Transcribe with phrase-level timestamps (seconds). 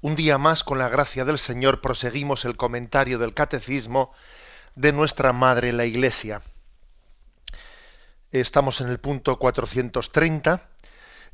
[0.00, 4.12] Un día más, con la gracia del Señor, proseguimos el comentario del Catecismo
[4.76, 6.40] de nuestra Madre la Iglesia.
[8.30, 10.62] Estamos en el punto 430.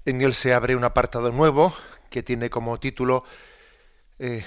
[0.07, 1.75] En él se abre un apartado nuevo
[2.09, 3.25] que tiene como título
[4.19, 4.47] eh,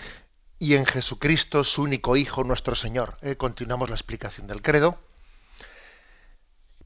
[0.58, 3.20] Y en Jesucristo, su único Hijo, nuestro Señor.
[3.22, 4.98] Eh, continuamos la explicación del credo.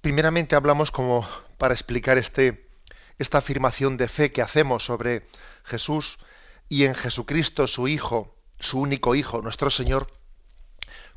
[0.02, 1.26] Primeramente hablamos como
[1.58, 2.68] para explicar este,
[3.20, 5.28] esta afirmación de fe que hacemos sobre
[5.64, 6.20] Jesús,
[6.72, 10.08] y en Jesucristo, su Hijo, su único Hijo, nuestro Señor,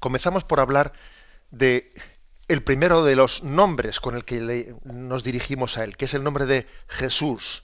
[0.01, 0.95] comenzamos por hablar
[1.53, 1.95] de
[2.49, 6.25] el primero de los nombres con el que nos dirigimos a Él, que es el
[6.25, 7.63] nombre de Jesús.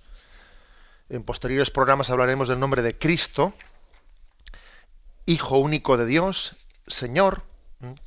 [1.08, 3.52] En posteriores programas hablaremos del nombre de Cristo,
[5.26, 6.54] Hijo único de Dios,
[6.86, 7.42] Señor,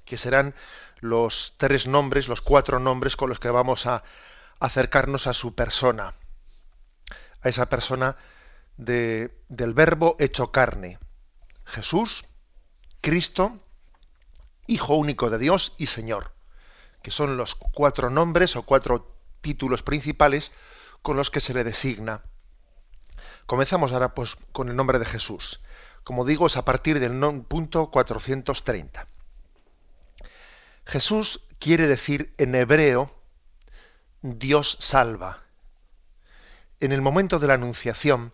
[0.06, 0.56] que serán
[1.02, 4.06] los tres nombres, los cuatro nombres con los que vamos a
[4.62, 6.12] acercarnos a su persona,
[7.42, 8.16] a esa persona
[8.78, 11.00] del verbo hecho carne.
[11.66, 12.26] Jesús,
[13.02, 13.60] Cristo,
[14.66, 16.32] Hijo único de Dios y Señor,
[17.02, 20.52] que son los cuatro nombres o cuatro títulos principales
[21.02, 22.24] con los que se le designa.
[23.46, 25.62] Comenzamos ahora pues, con el nombre de Jesús.
[26.06, 29.06] Como digo, es a partir del punto 430.
[30.86, 33.10] Jesús quiere decir en hebreo
[34.22, 35.44] Dios salva.
[36.80, 38.34] En el momento de la Anunciación,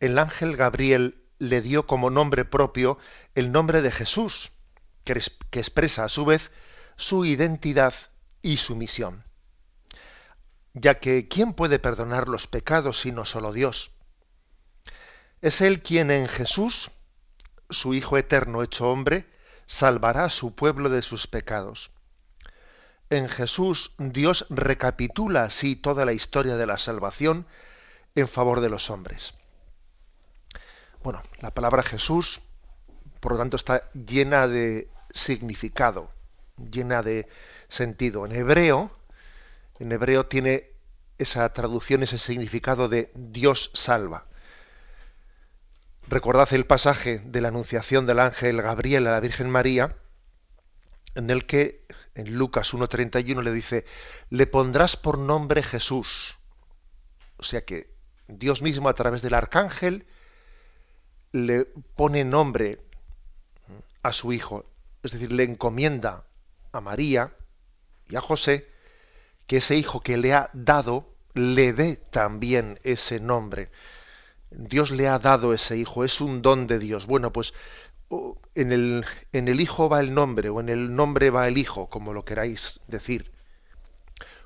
[0.00, 2.98] el ángel Gabriel le dio como nombre propio
[3.34, 4.52] el nombre de Jesús,
[5.04, 5.12] que,
[5.58, 6.50] expresa a su vez
[6.96, 7.94] su identidad
[8.42, 9.24] y su misión.
[10.74, 13.92] Ya que ¿quién puede perdonar los pecados sino solo Dios?
[15.40, 16.90] Es Él quien en Jesús,
[17.70, 19.26] su Hijo eterno hecho hombre,
[19.66, 21.90] salvará a su pueblo de sus pecados.
[23.08, 27.46] En Jesús Dios recapitula así toda la historia de la salvación
[28.14, 29.34] en favor de los hombres.
[31.06, 32.40] Bueno, la palabra Jesús,
[33.20, 36.10] por lo tanto, está llena de significado,
[36.56, 37.28] llena de
[37.68, 38.26] sentido.
[38.26, 38.90] En hebreo,
[39.78, 40.68] en hebreo tiene
[41.16, 44.26] esa traducción, ese significado de Dios salva.
[46.08, 49.94] Recordad el pasaje de la anunciación del ángel Gabriel a la Virgen María,
[51.14, 53.84] en el que en Lucas 1.31 le dice,
[54.28, 56.36] le pondrás por nombre Jesús.
[57.36, 57.94] O sea que
[58.26, 60.04] Dios mismo a través del arcángel
[61.36, 62.80] le pone nombre
[64.02, 64.64] a su hijo,
[65.02, 66.24] es decir, le encomienda
[66.72, 67.34] a María
[68.08, 68.68] y a José
[69.46, 73.70] que ese hijo que le ha dado le dé también ese nombre.
[74.50, 77.06] Dios le ha dado ese hijo, es un don de Dios.
[77.06, 77.52] Bueno, pues
[78.54, 81.88] en el, en el hijo va el nombre o en el nombre va el hijo,
[81.88, 83.32] como lo queráis decir.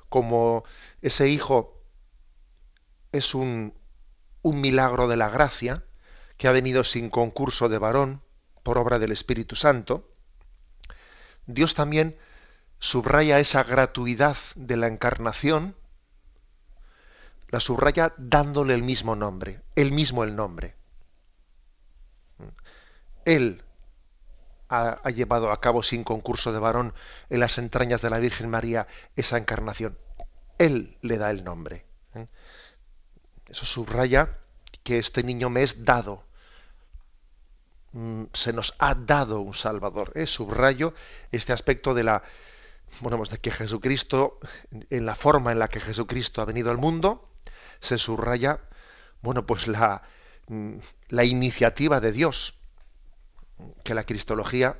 [0.09, 0.65] Como
[1.01, 1.81] ese hijo
[3.11, 3.73] es un,
[4.41, 5.85] un milagro de la gracia,
[6.41, 8.23] que ha venido sin concurso de varón,
[8.63, 10.09] por obra del Espíritu Santo,
[11.45, 12.17] Dios también
[12.79, 15.75] subraya esa gratuidad de la encarnación,
[17.49, 20.73] la subraya dándole el mismo nombre, él mismo el nombre.
[23.23, 23.63] Él
[24.67, 26.95] ha, llevado a cabo sin concurso de varón
[27.29, 29.95] en las entrañas de la Virgen María esa encarnación.
[30.57, 31.85] Él le da el nombre.
[32.15, 32.25] ¿eh?
[33.45, 34.39] Eso subraya
[34.83, 36.30] que este niño me es dado,
[38.33, 40.11] se nos ha dado un Salvador.
[40.15, 40.25] ¿eh?
[40.25, 40.93] Subrayo
[41.31, 42.23] este aspecto de la
[42.99, 44.39] bueno, pues de que Jesucristo,
[44.89, 47.29] en la forma en la que Jesucristo ha venido al mundo,
[47.79, 48.59] se subraya,
[49.21, 50.03] bueno, pues la,
[50.47, 50.75] mm,
[51.09, 52.55] la iniciativa de Dios,
[53.83, 54.77] que la cristología,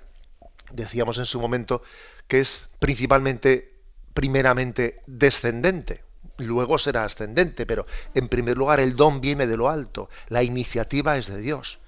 [0.72, 1.82] decíamos en su momento,
[2.28, 3.80] que es principalmente,
[4.14, 6.04] primeramente descendente,
[6.38, 11.18] luego será ascendente, pero en primer lugar el don viene de lo alto, la iniciativa
[11.18, 11.80] es de Dios.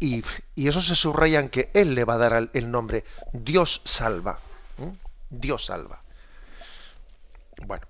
[0.00, 0.22] Y,
[0.56, 4.38] eso se subraya en que Él le va a dar el nombre Dios salva.
[5.30, 6.02] Dios salva.
[7.66, 7.86] Bueno,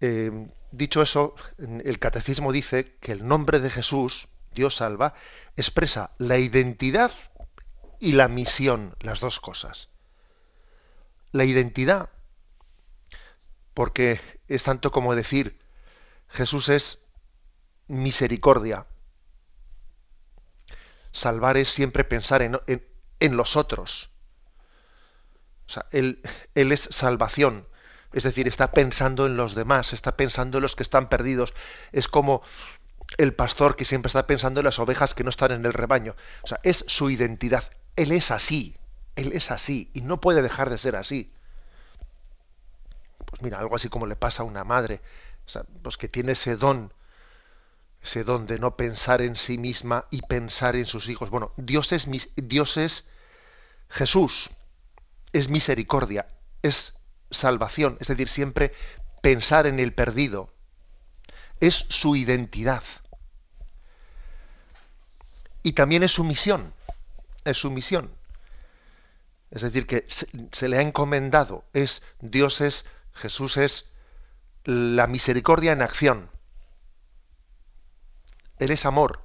[0.00, 5.14] eh, dicho eso, el catecismo dice que el nombre de Jesús, Dios salva,
[5.56, 7.10] expresa la identidad
[8.00, 9.88] y la misión, las dos cosas.
[11.32, 12.10] La identidad,
[13.74, 15.58] porque es tanto como decir,
[16.28, 16.98] Jesús es
[17.88, 18.86] misericordia,
[21.18, 24.10] Salvar es siempre pensar en, los otros.
[25.66, 26.22] O sea, él,
[26.54, 27.66] él es salvación.
[28.12, 31.52] Es decir, está pensando en los demás, está pensando en los que están perdidos.
[31.92, 32.42] Es como
[33.16, 36.16] el pastor que siempre está pensando en las ovejas que no están en el rebaño.
[36.42, 37.64] O sea, es su identidad.
[37.96, 38.76] Él es así.
[39.16, 41.32] Él es así y no puede dejar de ser así.
[43.26, 45.00] Pues mira, algo así como le pasa a una madre,
[45.44, 46.92] o sea, pues que tiene ese don,
[48.02, 51.30] ese don de no pensar en sí misma y pensar en sus hijos.
[51.30, 53.04] Bueno, Dios es, Dios es
[53.88, 54.50] Jesús,
[55.32, 56.26] es misericordia,
[56.62, 56.94] es
[57.30, 58.72] salvación, es decir, siempre
[59.20, 60.52] pensar en el perdido,
[61.60, 62.84] es su identidad.
[65.62, 66.72] Y también es su misión,
[67.44, 68.10] es su misión.
[69.50, 72.84] Es decir, que se, le ha encomendado, es Dios es,
[73.14, 73.86] Jesús es
[74.64, 76.30] la misericordia en acción.
[78.58, 79.22] Él es amor.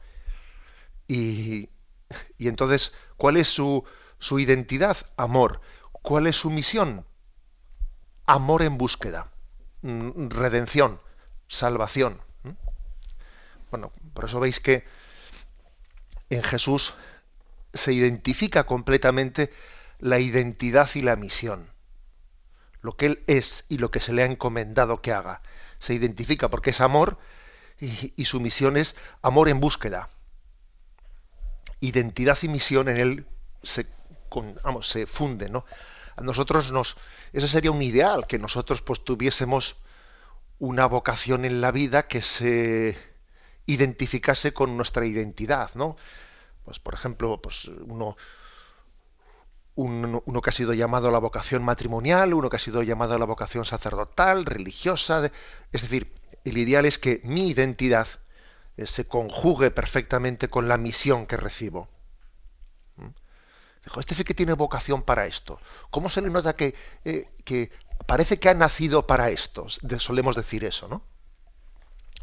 [1.07, 1.69] Y,
[2.37, 3.83] y entonces, ¿cuál es su,
[4.19, 4.97] su identidad?
[5.17, 5.61] Amor.
[5.91, 7.05] ¿Cuál es su misión?
[8.25, 9.31] Amor en búsqueda,
[9.81, 11.01] mm, redención,
[11.47, 12.21] salvación.
[13.69, 14.85] Bueno, por eso veis que
[16.29, 16.93] en Jesús
[17.73, 19.51] se identifica completamente
[19.99, 21.71] la identidad y la misión.
[22.81, 25.41] Lo que Él es y lo que se le ha encomendado que haga.
[25.79, 27.17] Se identifica porque es amor
[27.79, 30.07] y, su misión es amor en búsqueda.
[31.79, 33.25] Identidad y misión en Él
[33.61, 33.85] se,
[35.07, 35.53] funden.
[35.53, 35.65] ¿no?
[36.15, 36.97] A nosotros nos.
[37.33, 39.77] Ese sería un ideal, que nosotros pues tuviésemos
[40.59, 42.97] una vocación en la vida que se
[43.65, 45.97] identificase con nuestra identidad, ¿no?
[46.63, 48.15] Pues por ejemplo, pues uno
[49.75, 53.17] uno que ha sido llamado a la vocación matrimonial, uno que ha sido llamado a
[53.17, 55.31] la vocación sacerdotal, religiosa.
[55.71, 56.11] es decir,
[56.43, 58.07] el ideal es que mi identidad
[58.77, 61.89] eh, se conjugue perfectamente con la misión que recibo.
[62.97, 63.09] ¿Mm?
[63.83, 65.59] Dijo, este sí que tiene vocación para esto.
[65.89, 66.75] ¿Cómo se le nota que,
[67.05, 67.71] eh, que
[68.05, 69.67] parece que ha nacido para esto?
[69.99, 71.03] solemos decir eso, ¿no?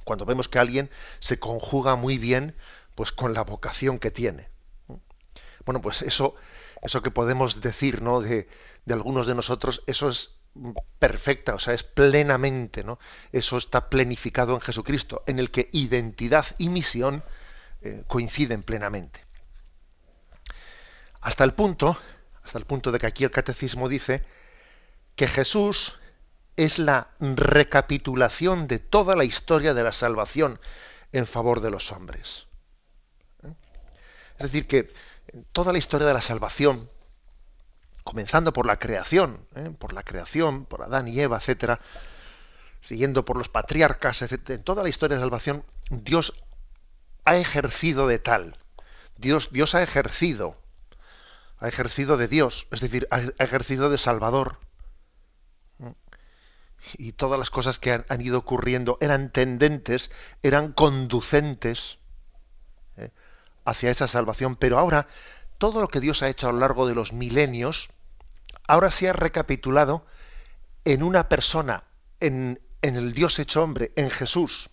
[0.04, 0.90] Cuando vemos que alguien
[1.20, 2.56] se conjuga muy bien
[2.94, 4.48] pues con la vocación que tiene.
[5.64, 6.34] Bueno, pues eso
[6.82, 8.20] eso que podemos decir ¿no?
[8.20, 8.48] de,
[8.88, 10.39] algunos de nosotros, eso es
[10.98, 12.98] perfecta, o sea, es plenamente, ¿no?
[13.32, 17.22] Eso está plenificado en Jesucristo, en el que identidad y misión
[17.82, 19.24] eh, coinciden plenamente.
[21.20, 21.96] Hasta el punto,
[22.42, 24.24] hasta el punto de que aquí el catecismo dice
[25.16, 25.98] que Jesús
[26.56, 30.60] es la recapitulación de toda la historia de la salvación
[31.12, 32.46] en favor de los hombres.
[33.44, 33.54] ¿Eh?
[34.38, 34.92] Es decir, que
[35.52, 36.90] toda la historia de la salvación,
[38.04, 39.72] comenzando por la creación, ¿eh?
[39.78, 41.80] por la creación, por Adán y Eva, etcétera,
[42.80, 46.34] siguiendo por los patriarcas, etcétera, en toda la historia de salvación, Dios
[47.24, 48.56] ha ejercido de tal.
[49.16, 50.56] Dios, Dios ha ejercido,
[51.58, 54.58] ha ejercido de Dios, es decir, ha ejercido de Salvador.
[56.96, 60.10] Y todas las cosas que han, han ido ocurriendo eran tendentes,
[60.42, 61.98] eran conducentes
[63.64, 65.06] hacia esa salvación, pero ahora
[65.60, 67.90] todo lo que Dios ha hecho a lo largo de los milenios,
[68.66, 70.06] ahora se ha recapitulado
[70.86, 71.84] en una persona,
[72.18, 74.70] en, el Dios hecho hombre, en Jesús.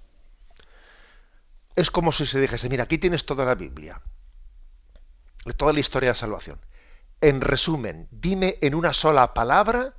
[1.75, 4.01] Es como si se dijese, mira, aquí tienes toda la Biblia,
[5.57, 6.57] toda la historia de salvación.
[7.19, 9.93] En resumen, dime en una sola palabra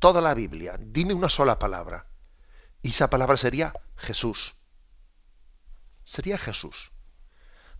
[0.00, 2.06] toda la Biblia, dime una sola palabra.
[2.82, 4.56] Y esa palabra sería Jesús.
[6.04, 6.90] Sería Jesús.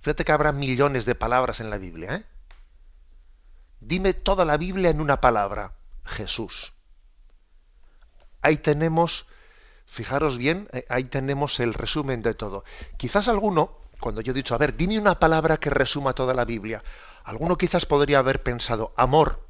[0.01, 2.15] Fíjate que habrá millones de palabras en la Biblia.
[2.15, 2.25] ¿eh?
[3.81, 5.73] Dime toda la Biblia en una palabra.
[6.09, 6.73] Jesús.
[8.41, 9.27] Ahí tenemos,
[9.87, 12.65] fijaros bien, eh, ahí tenemos el resumen de todo.
[12.97, 16.45] Quizás alguno, cuando yo he dicho, a ver, dime una palabra que resuma toda la
[16.45, 16.83] Biblia,
[17.25, 19.47] alguno quizás podría haber pensado, amor.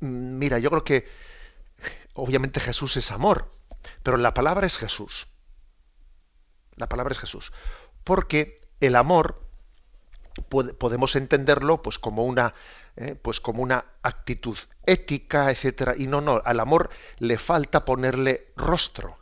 [0.00, 1.08] Mira, yo creo que
[2.14, 3.50] obviamente Jesús es amor,
[4.02, 5.26] pero la palabra es Jesús.
[6.76, 7.52] La palabra es Jesús.
[8.04, 9.40] Porque el amor
[10.50, 12.54] podemos entenderlo pues como una
[12.96, 15.94] eh, pues como una actitud ética etcétera.
[15.96, 19.18] Y no no al amor le falta ponerle rostro.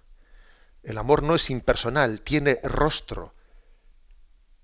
[0.82, 3.34] El amor no es impersonal tiene rostro.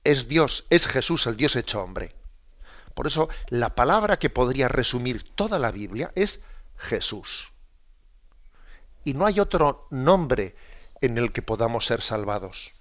[0.03, 2.15] Es Dios es Jesús el Dios hecho hombre.
[2.95, 6.41] Por eso la palabra que podría resumir toda la Biblia es
[6.79, 7.51] Jesús.
[9.05, 10.57] Y no hay otro nombre
[11.03, 12.73] en el que podamos ser salvados.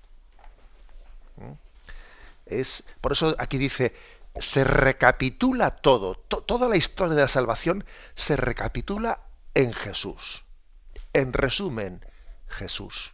[1.36, 1.65] ¿Mm?
[2.46, 3.94] Es, por eso aquí dice,
[4.36, 7.86] se recapitula todo, toda la historia de la salvación
[8.16, 9.22] se recapitula
[9.54, 10.44] en Jesús.
[11.14, 12.06] En resumen,
[12.48, 13.14] Jesús.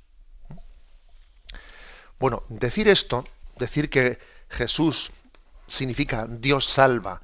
[2.19, 3.25] Bueno, decir esto,
[3.57, 4.19] decir que
[4.49, 5.11] Jesús
[5.67, 7.21] significa Dios salva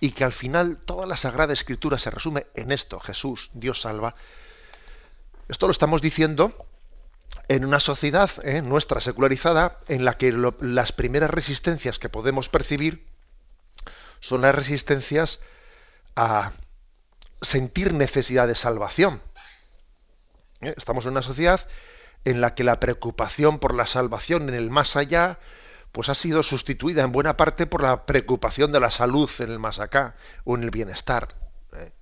[0.00, 4.14] y que al final toda la Sagrada Escritura se resume en esto, Jesús, Dios salva,
[5.48, 6.67] esto lo estamos diciendo
[7.48, 13.06] en una sociedad eh, nuestra secularizada en la que las primeras resistencias que podemos percibir
[14.20, 15.40] son las resistencias
[16.16, 16.52] a
[17.40, 19.22] sentir necesidad de salvación.
[20.60, 21.66] Eh, estamos en una sociedad
[22.24, 25.38] en la que la preocupación por la salvación en el más allá
[25.92, 29.58] pues ha sido sustituida en buena parte por la preocupación de la salud en el
[29.58, 31.34] más acá o en el bienestar.
[31.72, 31.92] Eh.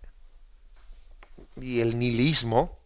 [1.60, 2.78] Y el nihilismo,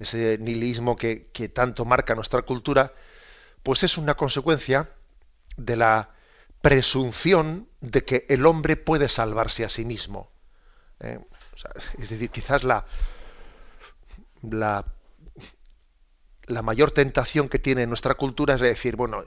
[0.00, 2.92] ese nihilismo que, tanto marca nuestra cultura,
[3.62, 4.88] pues es una consecuencia
[5.56, 6.10] de la
[6.62, 10.30] presunción de que el hombre puede salvarse a sí mismo.
[11.00, 11.20] ¿eh?
[11.98, 12.86] es decir, quizás la,
[14.42, 14.84] la,
[16.62, 19.24] mayor tentación que tiene nuestra cultura es decir, bueno,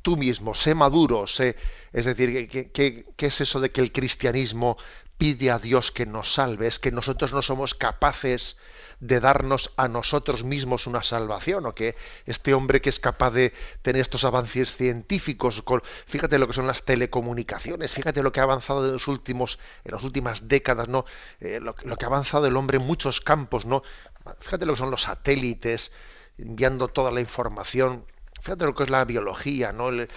[0.00, 1.56] tú mismo, sé maduro, sé,
[1.92, 4.78] es decir, ¿qué, es eso de que el cristianismo
[5.18, 6.66] pide a Dios que nos salve?
[6.66, 8.56] Es que nosotros no somos capaces
[9.00, 13.52] de darnos a nosotros mismos una salvación, o que este hombre que es capaz de
[13.82, 15.62] tener estos avances científicos,
[16.06, 19.92] fíjate lo que son las telecomunicaciones, fíjate lo que ha avanzado en los últimos, en
[19.92, 21.04] las últimas décadas, ¿no?
[21.40, 23.82] Eh, lo, que ha avanzado el hombre en muchos campos, ¿no?
[24.40, 25.92] Fíjate lo que son los satélites,
[26.38, 28.06] enviando toda la información.
[28.40, 29.88] Fíjate lo que es la biología, ¿no?
[29.88, 30.08] El,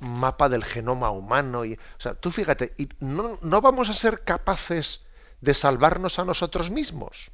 [0.00, 1.64] mapa del genoma humano.
[1.64, 5.02] Y, o sea, tú fíjate, y no, no vamos a ser capaces
[5.40, 7.30] de salvarnos a nosotros mismos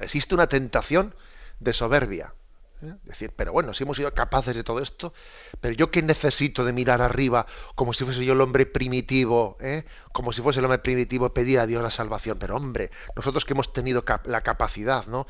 [0.00, 1.14] existe una tentación
[1.60, 2.34] de soberbia.
[2.82, 2.94] ¿eh?
[3.04, 5.12] Decir, pero bueno, si hemos sido capaces de todo esto,
[5.60, 9.84] pero yo qué necesito de mirar arriba como si fuese yo el hombre primitivo, ¿eh?
[10.12, 12.38] como si fuese el hombre primitivo pedir a Dios la salvación.
[12.38, 15.26] Pero hombre, nosotros que hemos tenido la capacidad ¿no?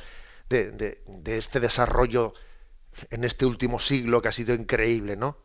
[0.48, 2.34] de, este desarrollo
[3.10, 5.36] en este último siglo que ha sido increíble, ¿no?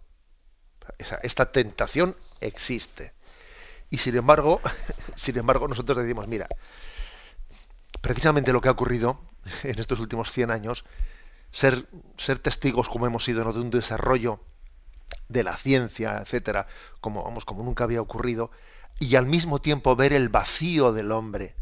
[1.22, 3.14] esta tentación existe.
[3.90, 4.62] Y sin embargo,
[5.16, 6.48] sin embargo, nosotros decimos, mira,
[8.01, 9.19] precisamente lo que ha ocurrido
[9.63, 10.86] en estos últimos 100 años,
[11.51, 14.41] ser, ser testigos como hemos sido de un desarrollo
[15.27, 16.67] de la ciencia, etcétera,
[17.01, 18.51] como vamos, como nunca había ocurrido,
[19.00, 21.55] y al mismo tiempo ver el vacío del hombre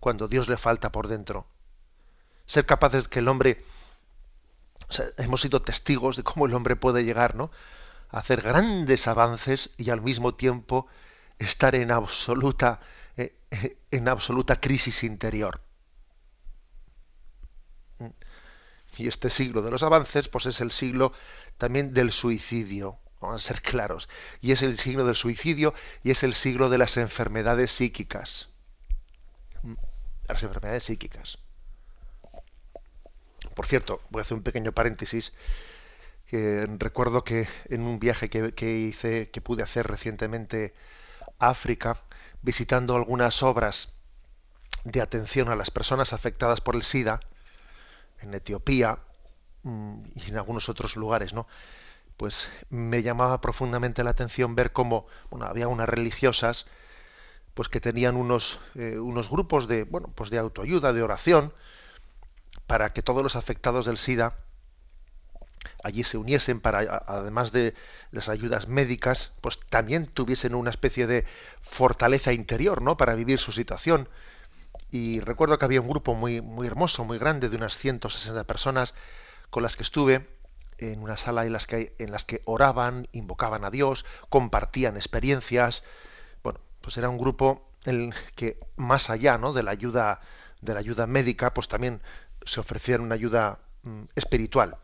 [0.00, 1.46] cuando Dios le falta por dentro.
[2.46, 3.62] Ser capaces que el hombre
[5.16, 7.50] hemos sido testigos de cómo el hombre puede llegar, ¿no?
[8.12, 10.86] a hacer grandes avances y al mismo tiempo
[11.38, 12.80] estar en absoluta
[13.90, 15.60] en absoluta crisis interior.
[18.98, 21.12] Y este siglo de los avances, pues es el siglo
[21.56, 24.08] también del suicidio, vamos a ser claros.
[24.40, 28.48] Y es el siglo del suicidio y es el siglo de las enfermedades psíquicas.
[30.28, 31.38] Las enfermedades psíquicas.
[33.54, 35.32] Por cierto, voy a hacer un pequeño paréntesis.
[36.30, 40.74] recuerdo que en un viaje que, que hice, que pude hacer recientemente
[41.38, 41.98] a África,
[42.42, 43.92] visitando algunas obras
[44.84, 47.20] de atención a las personas afectadas por el SIDA,
[48.20, 48.98] en Etiopía
[49.62, 51.46] mm, y en algunos otros lugares, ¿no?
[52.16, 56.66] Pues me llamaba profundamente la atención ver cómo bueno, había unas religiosas
[57.54, 61.52] pues que tenían unos, eh, unos grupos de, bueno, pues de autoayuda, de oración,
[62.66, 64.36] para que todos los afectados del SIDA
[65.82, 67.74] allí se uniesen para, además de
[68.10, 71.24] las ayudas médicas, pues también tuviesen una especie de
[71.60, 72.96] fortaleza interior, ¿no?
[72.96, 74.08] Para vivir su situación.
[74.90, 78.94] Y recuerdo que había un grupo muy, muy hermoso, muy grande, de unas 160 personas,
[79.50, 80.28] con las que estuve
[80.78, 85.82] en una sala en las que, en las que oraban, invocaban a Dios, compartían experiencias.
[86.42, 89.52] Bueno, pues era un grupo en el que más allá ¿no?
[89.52, 90.20] de la ayuda
[90.60, 92.02] de la ayuda médica, pues también
[92.44, 94.78] se ofrecía una ayuda mm, espiritual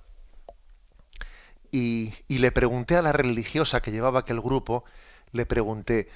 [1.71, 4.85] y, le pregunté a la religiosa que llevaba aquel grupo,
[5.33, 6.09] le pregunté,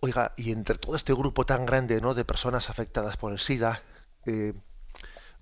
[0.00, 2.14] oiga, y entre todo este grupo tan grande ¿no?
[2.14, 3.82] de personas afectadas por el SIDA,
[4.26, 4.54] eh,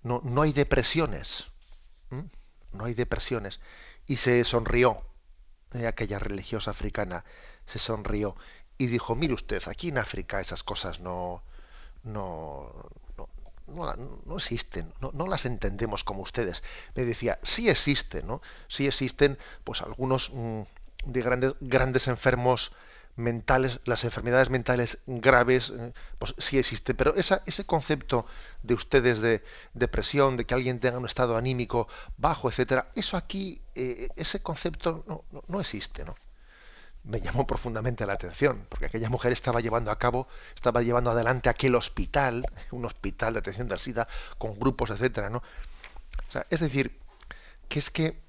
[0.02, 1.46] no, no, hay depresiones,
[2.72, 3.60] no hay depresiones.
[4.06, 5.02] Y se sonrió,
[5.74, 7.24] eh, aquella religiosa africana,
[7.66, 8.36] se sonrió
[8.78, 11.42] y dijo, mire usted, aquí en África esas cosas no,
[12.04, 12.72] no,
[13.68, 16.62] no, existen, no, las entendemos como ustedes.
[16.94, 18.42] Me decía, sí existen, ¿no?
[18.68, 20.62] Sí existen, pues algunos mm,
[21.06, 22.72] de grandes, grandes enfermos
[23.16, 28.26] mentales, las enfermedades mentales graves, eh, pues sí existen, pero esa, ese concepto
[28.62, 29.42] de ustedes de
[29.74, 35.04] depresión, de que alguien tenga un estado anímico bajo, etcétera, eso aquí, eh, ese concepto
[35.08, 36.14] no, no existe, ¿no?
[37.08, 41.48] Me llamó profundamente la atención, porque aquella mujer estaba llevando a cabo, estaba llevando adelante
[41.48, 45.42] aquel hospital, un hospital de atención del SIDA, con grupos, etcétera, ¿no?
[46.50, 47.00] es decir,
[47.68, 48.20] que es que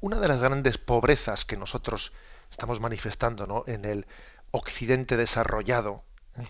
[0.00, 2.12] una de las grandes pobrezas que nosotros
[2.50, 3.64] estamos manifestando ¿no?
[3.66, 4.06] en el
[4.52, 6.04] occidente desarrollado,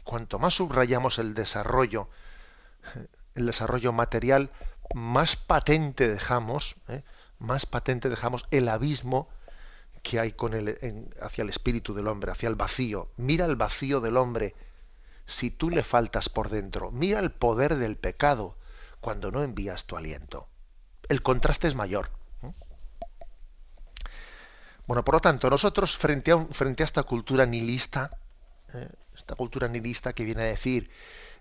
[0.04, 2.10] cuanto más subrayamos el desarrollo,
[3.34, 4.50] el desarrollo material,
[4.94, 7.02] más patente dejamos, ¿eh?
[7.38, 9.30] más patente dejamos el abismo
[10.02, 13.08] que hay con el, hacia el espíritu del hombre, hacia el vacío.
[13.16, 14.54] Mira el vacío del hombre
[15.26, 16.90] si tú le faltas por dentro.
[16.90, 18.56] Mira el poder del pecado
[19.00, 20.48] cuando no envías tu aliento.
[21.08, 22.10] El contraste es mayor.
[24.86, 28.18] Bueno, por lo tanto, nosotros frente a, frente a esta cultura nihilista,
[28.74, 28.88] ¿eh?
[29.16, 30.90] esta cultura nihilista que viene a decir,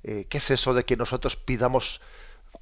[0.03, 2.01] eh, ¿qué es eso de que nosotros pidamos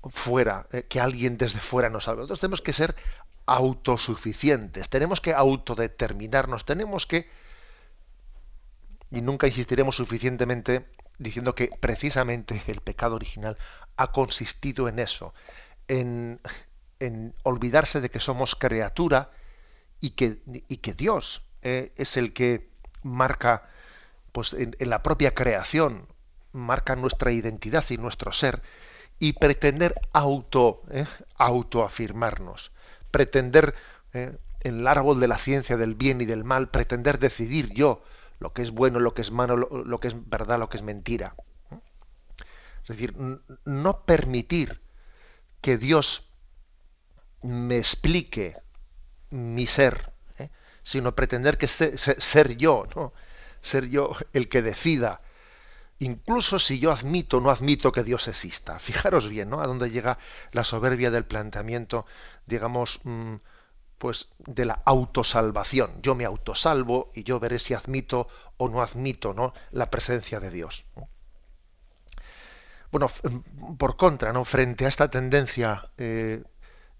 [0.09, 2.21] fuera, eh, que alguien desde fuera nos salve?
[2.21, 2.95] Nosotros tenemos que ser
[3.49, 7.27] autosuficientes, tenemos que autodeterminarnos, tenemos que,
[9.09, 10.85] y nunca insistiremos suficientemente
[11.17, 13.57] diciendo que precisamente el pecado original
[13.97, 15.33] ha consistido en eso,
[15.87, 16.39] en,
[17.43, 19.31] olvidarse de que somos criatura
[19.99, 20.37] y que,
[20.67, 22.69] y que Dios eh, es el que
[23.01, 23.67] marca,
[24.31, 26.07] pues en, la propia creación,
[26.51, 28.61] marca nuestra identidad y nuestro ser,
[29.17, 32.71] y pretender auto, eh, autoafirmarnos
[33.11, 33.75] pretender
[34.13, 38.03] eh, en el árbol de la ciencia del bien y del mal, pretender decidir yo
[38.39, 40.83] lo que es bueno, lo que es malo, lo, que es verdad, lo que es
[40.83, 41.35] mentira.
[42.83, 43.15] Es decir,
[43.65, 44.81] no permitir
[45.61, 46.29] que Dios
[47.41, 48.55] me explique
[49.29, 50.49] mi ser, ¿eh?
[50.83, 53.13] sino pretender que ser, yo, ¿no?
[53.61, 55.21] ser yo el que decida,
[55.99, 58.79] incluso si yo admito o no admito que Dios exista.
[58.79, 59.61] Fijaros bien, ¿no?
[59.61, 60.17] A dónde llega
[60.51, 62.05] la soberbia del planteamiento
[62.49, 63.35] digamos, mm,
[63.97, 66.01] pues de la autosalvación.
[66.01, 69.53] Yo me autosalvo y yo veré si admito o no admito ¿no?
[69.71, 70.85] la presencia de Dios.
[72.91, 74.43] Bueno, mm, por contra, ¿no?
[74.43, 76.43] frente a esta tendencia eh,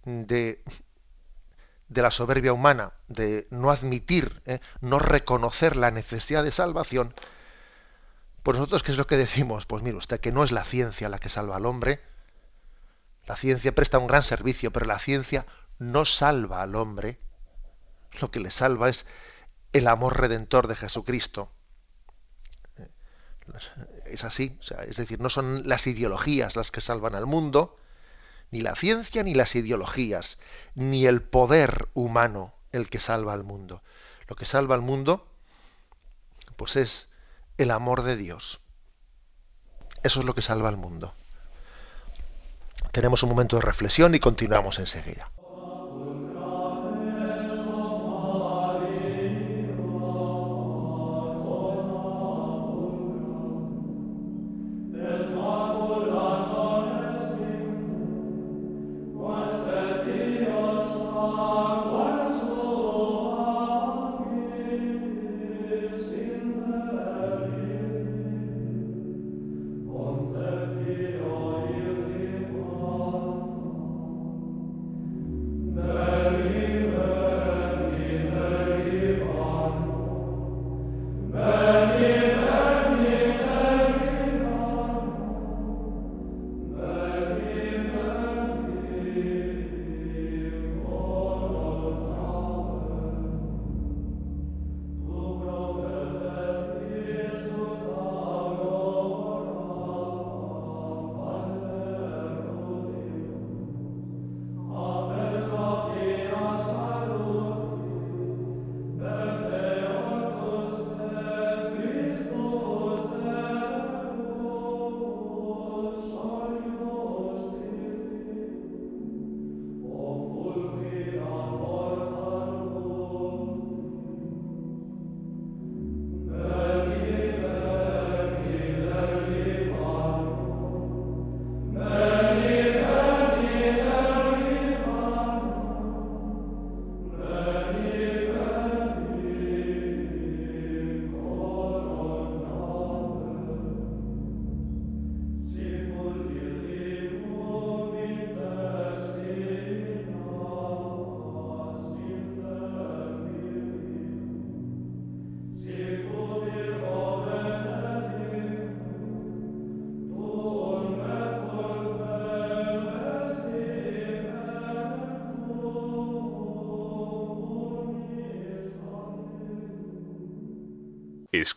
[0.05, 0.63] de,
[1.87, 4.59] de, la soberbia humana, de no admitir, ¿eh?
[4.81, 7.13] no reconocer la necesidad de salvación,
[8.49, 9.67] pues nosotros, ¿qué es lo que decimos?
[9.67, 12.01] Pues mire usted, que no es la ciencia la que salva al hombre,
[13.27, 15.45] la ciencia presta un gran servicio, pero la ciencia
[15.77, 17.19] no salva al hombre.
[18.19, 19.05] Lo que le salva es
[19.71, 21.51] el amor redentor de Jesucristo.
[24.07, 24.57] Es así,
[24.87, 27.77] es decir, no son las ideologías las que salvan al mundo,
[28.49, 30.39] ni la ciencia ni las ideologías,
[30.73, 33.83] ni el poder humano el que salva al mundo.
[34.27, 35.27] Lo que salva al mundo,
[36.55, 37.08] pues es
[37.59, 38.61] el amor de Dios.
[40.01, 41.13] Eso es lo que salva al mundo.
[42.93, 45.29] Tenemos un momento de reflexión y continuamos enseguida.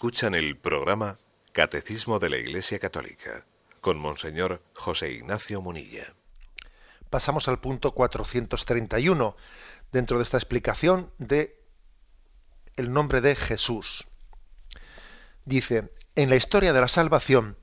[0.03, 1.17] Escuchan el programa
[1.53, 3.47] Catecismo de la Iglesia Católica
[3.81, 6.13] con Monseñor José Ignacio Munilla.
[7.09, 9.37] Pasamos al punto 431
[9.93, 11.57] dentro de esta explicación de
[12.75, 14.09] el nombre de Jesús.
[15.45, 17.55] Dice, en la historia de la salvación,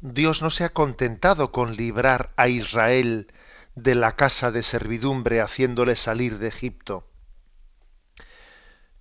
[0.00, 3.32] Dios no se ha contentado con librar a Israel
[3.76, 7.06] de la casa de servidumbre haciéndole salir de Egipto.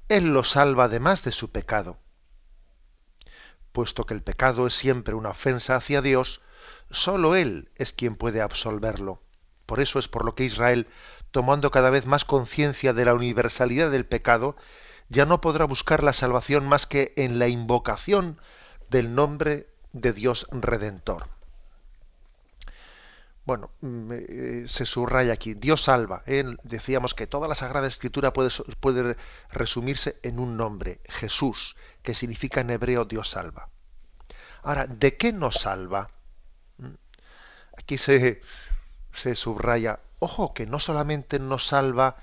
[0.09, 1.97] Él lo salva además de su pecado.
[3.71, 6.41] Puesto que el pecado es siempre una ofensa hacia Dios,
[6.89, 9.21] sólo Él es quien puede absolverlo.
[9.65, 10.87] Por eso es por lo que Israel,
[11.31, 14.57] tomando cada vez más conciencia de la universalidad del pecado,
[15.07, 18.39] ya no podrá buscar la salvación más que en la invocación
[18.89, 21.27] del nombre de Dios Redentor.
[23.43, 26.23] Bueno, mm, eh, se subraya aquí, Dios salva.
[26.27, 26.43] ¿eh?
[26.63, 29.15] Decíamos que toda la Sagrada Escritura puede,
[29.49, 33.69] resumirse en un nombre, Jesús, que significa en hebreo Dios salva.
[34.63, 36.11] Ahora, ¿de qué nos salva?
[36.77, 36.93] Mm,
[37.77, 38.41] aquí se,
[39.11, 42.17] subraya, ojo, que no solamente nos salva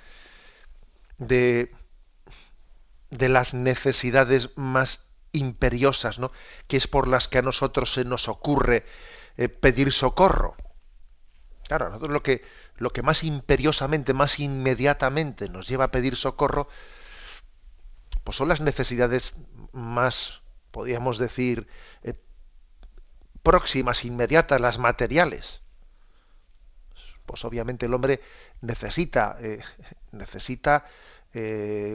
[1.18, 1.72] de,
[3.10, 6.30] de las necesidades más imperiosas, ¿no?
[6.68, 8.86] que es por las que a nosotros se nos ocurre
[9.36, 10.56] eh, pedir socorro.
[11.68, 12.42] Claro, a nosotros lo que,
[12.78, 16.68] lo que más imperiosamente, más inmediatamente nos lleva a pedir socorro,
[18.24, 19.34] pues son las necesidades
[19.72, 21.68] más, podríamos decir,
[22.02, 22.14] eh,
[23.42, 25.60] próximas, inmediatas, las materiales.
[27.26, 28.22] Pues obviamente el hombre
[28.62, 29.60] necesita, eh,
[30.12, 30.86] necesita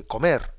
[0.08, 0.54] comer,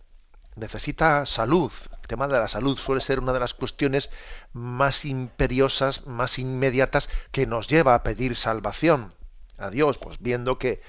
[0.56, 1.72] necesita salud.
[2.02, 4.10] El tema de la salud suele ser una de las cuestiones
[4.52, 9.14] más imperiosas, más inmediatas que nos lleva a pedir salvación
[9.58, 10.80] a Dios, pues viendo que,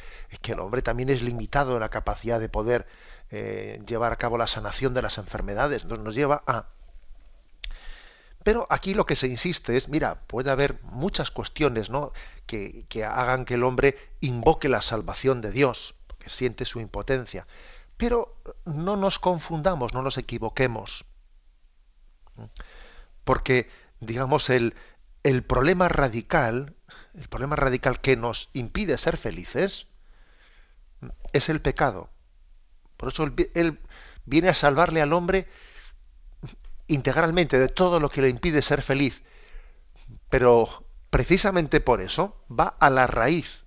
[0.42, 2.88] que el hombre también es limitado en la capacidad de poder
[3.32, 5.86] eh, llevar a cabo la sanación de las enfermedades.
[5.86, 6.68] Nos lleva a...
[8.44, 12.14] Pero aquí lo que se insiste es, mira, puede haber muchas cuestiones ¿no?
[12.46, 17.48] que, que hagan que el hombre invoque la salvación de Dios, porque siente su impotencia.
[17.98, 21.06] Pero no nos confundamos, no nos equivoquemos.
[23.24, 24.76] Porque, digamos, el,
[25.24, 26.76] el problema radical,
[27.14, 29.88] el problema radical que nos impide ser felices,
[31.34, 32.10] es el pecado.
[32.98, 33.80] Por eso él,
[34.26, 35.48] viene a salvarle al hombre
[36.88, 39.24] integralmente de todo lo que le impide ser feliz.
[40.30, 43.64] Pero precisamente por eso va a la raíz,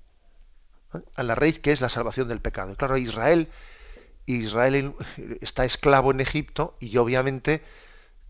[1.14, 2.76] a la raíz que es la salvación del pecado.
[2.76, 3.48] claro, Israel
[4.34, 4.94] Israel
[5.40, 7.62] está esclavo en Egipto y obviamente,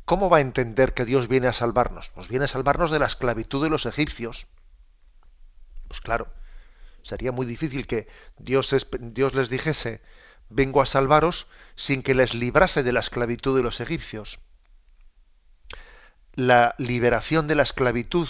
[0.04, 2.11] ¿cómo va a entender que Dios viene a salvarnos?
[2.14, 4.46] Pues viene a salvarnos de la esclavitud de los egipcios.
[5.88, 6.28] Pues claro,
[7.02, 8.06] sería muy difícil que
[8.38, 8.72] Dios,
[9.34, 10.00] les dijese,
[10.50, 14.38] vengo a salvaros sin que les librase de la esclavitud de los egipcios.
[16.34, 18.28] La liberación de la esclavitud,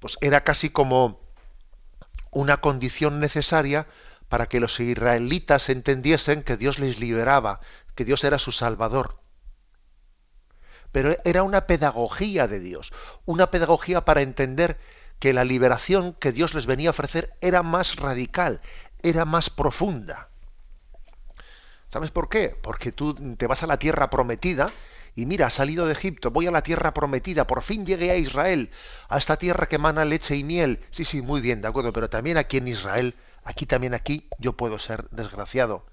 [0.00, 1.20] pues era casi como
[2.30, 3.86] una condición necesaria
[4.30, 7.58] para que los israelitas entendiesen que Dios les liberaba,
[7.96, 9.18] que Dios era su salvador.
[10.92, 12.92] Pero era una pedagogía de Dios,
[13.26, 14.78] una pedagogía para entender
[15.18, 18.60] que la liberación que Dios les venía a ofrecer era más radical,
[19.02, 20.28] era más profunda.
[21.88, 22.56] ¿Sabes por qué?
[22.62, 24.68] Porque tú te vas a la tierra prometida
[25.16, 28.16] y mira, ha salido de Egipto, voy a la tierra prometida, por fin llegué a
[28.16, 28.70] Israel,
[29.08, 30.84] a esta tierra que emana leche y miel.
[30.92, 34.54] Sí, sí, muy bien, de acuerdo, pero también aquí en Israel aquí también aquí yo
[34.54, 35.84] puedo ser desgraciado.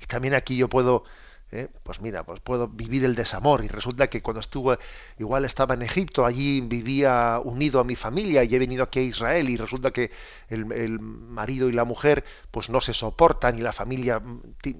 [0.00, 1.04] Y también aquí yo puedo,
[1.52, 3.64] eh, pues mira, pues puedo vivir el desamor.
[3.64, 4.78] Y resulta que cuando estuve,
[5.18, 9.02] igual estaba en Egipto, allí vivía unido a mi familia y he venido aquí a
[9.02, 10.10] Israel y resulta que
[10.48, 10.64] el,
[11.00, 14.20] marido y la mujer pues no se soportan y la familia,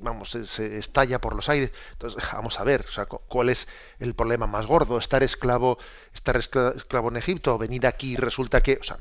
[0.00, 1.70] vamos, se, estalla por los aires.
[1.92, 4.98] Entonces, vamos a ver, o sea, ¿cuál es el problema más gordo?
[4.98, 5.78] ¿Estar esclavo,
[6.12, 8.98] estar esclavo en Egipto o venir aquí y resulta que, o sea,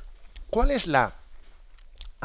[0.49, 1.22] ¿cuál es la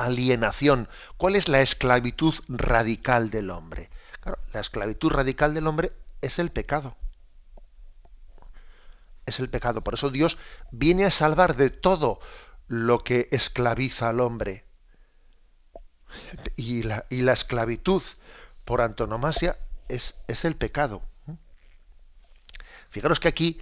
[0.05, 0.89] alienación.
[1.17, 3.91] ¿Cuál es la esclavitud radical del hombre?
[4.53, 6.97] la esclavitud radical del hombre es el pecado.
[9.25, 9.83] Es el pecado.
[9.83, 10.39] Por eso Dios
[10.71, 12.21] viene a salvar de todo
[12.67, 14.65] lo que esclaviza al hombre.
[16.57, 18.03] Y la, esclavitud
[18.65, 19.57] por antonomasia
[19.89, 21.03] es, es el pecado.
[22.91, 23.61] Fijaros que aquí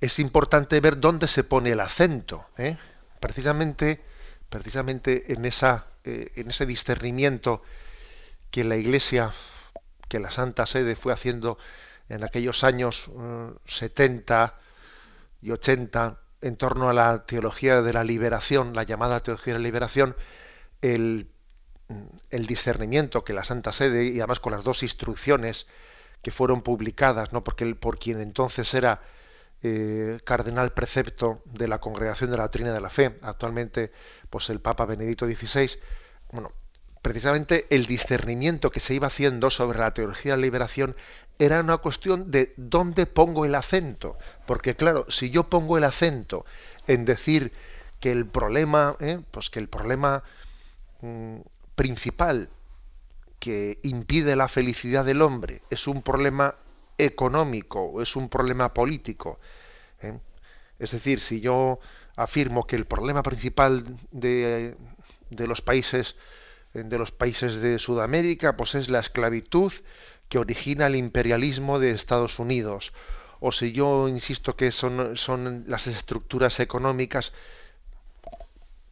[0.00, 2.44] es importante ver dónde se pone el acento.
[2.56, 2.76] ¿eh?
[3.20, 4.02] Precisamente
[4.48, 7.62] precisamente en, esa, eh, en ese discernimiento
[8.50, 9.32] que la Iglesia,
[10.08, 11.58] que la Santa Sede fue haciendo
[12.08, 13.10] en aquellos años
[13.66, 19.54] 70 eh, y 80 en torno a la teología de la liberación, la llamada teología
[19.54, 20.16] de la liberación,
[20.80, 21.28] el,
[22.30, 25.66] el discernimiento que la Santa Sede, y además con las dos instrucciones
[26.22, 27.44] que fueron publicadas, ¿no?
[27.44, 29.02] porque por quien entonces era
[29.62, 33.92] eh, cardenal precepto de la Congregación de la Doctrina de la Fe, actualmente
[34.30, 35.78] pues el Papa Benedicto XVI,
[36.32, 36.52] bueno,
[37.02, 40.96] precisamente el discernimiento que se iba haciendo sobre la teología de la liberación
[41.38, 44.18] era una cuestión de dónde pongo el acento.
[44.46, 46.44] Porque claro, si yo pongo el acento
[46.86, 47.52] en decir
[48.00, 49.20] que el problema, ¿eh?
[49.30, 50.22] pues que el problema
[51.00, 51.38] mm,
[51.74, 52.48] principal
[53.38, 56.56] que impide la felicidad del hombre es un problema
[56.98, 59.38] económico o es un problema político.
[60.02, 60.18] ¿eh?
[60.78, 61.80] Es decir, si yo
[62.16, 64.76] afirmo que el problema principal de,
[65.30, 66.16] de los países
[66.74, 69.72] de los países de Sudamérica pues es la esclavitud
[70.28, 72.92] que origina el imperialismo de Estados Unidos.
[73.40, 77.32] O si yo insisto que son, son las estructuras económicas,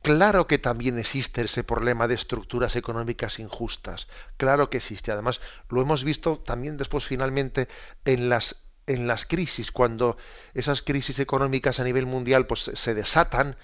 [0.06, 4.06] claro que también existe ese problema de estructuras económicas injustas.
[4.36, 5.10] Claro que existe.
[5.10, 7.66] Además, lo hemos visto también después finalmente
[8.04, 10.16] en las en las crisis, cuando
[10.54, 13.56] esas crisis económicas a nivel mundial pues, se desatan,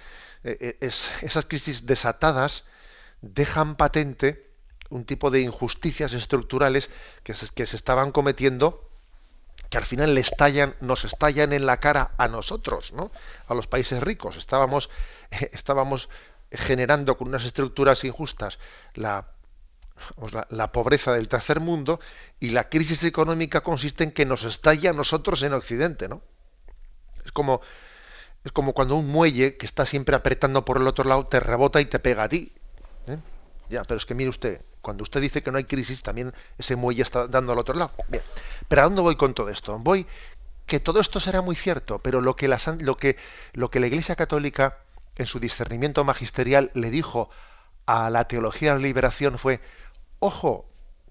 [0.42, 2.64] eh, eh, es, esas crisis desatadas
[3.20, 4.50] dejan patente
[4.90, 6.90] un tipo de injusticias estructurales
[7.22, 8.90] que se, que se estaban cometiendo
[9.72, 13.10] que al final le estallan, nos estallan en la cara a nosotros, ¿no?
[13.46, 14.36] A los países ricos.
[14.36, 14.90] Estábamos,
[15.30, 16.10] estábamos
[16.54, 18.58] generando con unas estructuras injustas
[18.94, 19.26] la,
[20.50, 22.00] la, pobreza del tercer mundo
[22.40, 26.22] y la crisis económica consiste en que nos estalla a nosotros en Occidente, ¿no?
[27.24, 27.60] Es como,
[28.44, 31.80] es como cuando un muelle que está siempre apretando por el otro lado te rebota
[31.80, 32.52] y te pega a ti.
[33.06, 33.18] ¿eh?
[33.70, 36.76] Ya, pero es que mire usted, cuando usted dice que no hay crisis, también ese
[36.76, 37.92] muelle está dando al otro lado.
[38.08, 38.22] Bien,
[38.68, 39.78] pero ¿a dónde voy con todo esto?
[39.78, 40.06] Voy
[40.66, 43.16] que todo esto será muy cierto, pero lo que la, lo que,
[43.52, 44.78] lo que la Iglesia Católica
[45.22, 47.30] en su discernimiento magisterial le dijo
[47.86, 49.60] a la teología de la liberación fue,
[50.18, 50.68] ojo,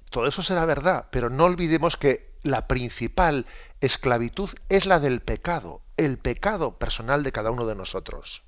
[0.09, 3.45] todo eso será verdad, pero no olvidemos que la principal
[3.79, 8.43] esclavitud es la del pecado, el pecado personal de cada uno de nosotros.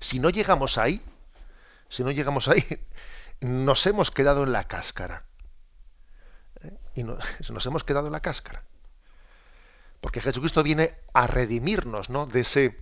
[0.00, 1.02] Si no llegamos ahí,
[1.88, 2.64] si no llegamos ahí,
[3.40, 5.24] nos hemos quedado en la cáscara.
[6.62, 6.76] ¿Eh?
[6.94, 7.04] Y
[7.52, 8.64] nos hemos quedado en la cáscara.
[10.00, 12.26] Porque Jesucristo viene a redimirnos ¿no?
[12.26, 12.76] de, ese,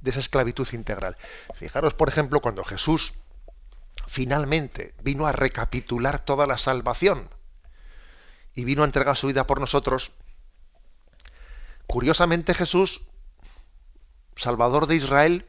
[0.00, 1.16] de esa esclavitud integral.
[1.54, 3.14] Fijaros, por ejemplo, cuando Jesús
[4.06, 7.28] finalmente vino a recapitular toda la salvación
[8.54, 10.12] y vino a entregar su vida por nosotros,
[11.86, 13.02] curiosamente Jesús,
[14.36, 15.46] Salvador de Israel,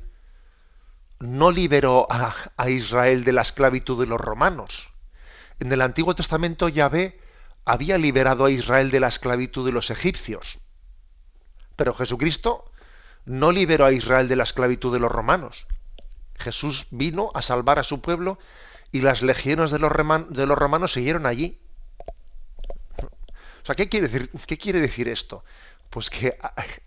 [1.19, 4.89] no liberó a, Israel de la esclavitud de los romanos.
[5.59, 7.19] En el Antiguo Testamento Yahvé
[7.63, 10.57] había liberado a Israel de la esclavitud de los egipcios.
[11.75, 12.70] Pero Jesucristo
[13.25, 15.67] no liberó a Israel de la esclavitud de los romanos.
[16.37, 18.39] Jesús vino a salvar a su pueblo
[18.91, 21.59] y las legiones de los, romanos siguieron allí.
[23.01, 25.43] O sea, ¿qué quiere decir, qué quiere decir esto?
[25.89, 26.37] Pues que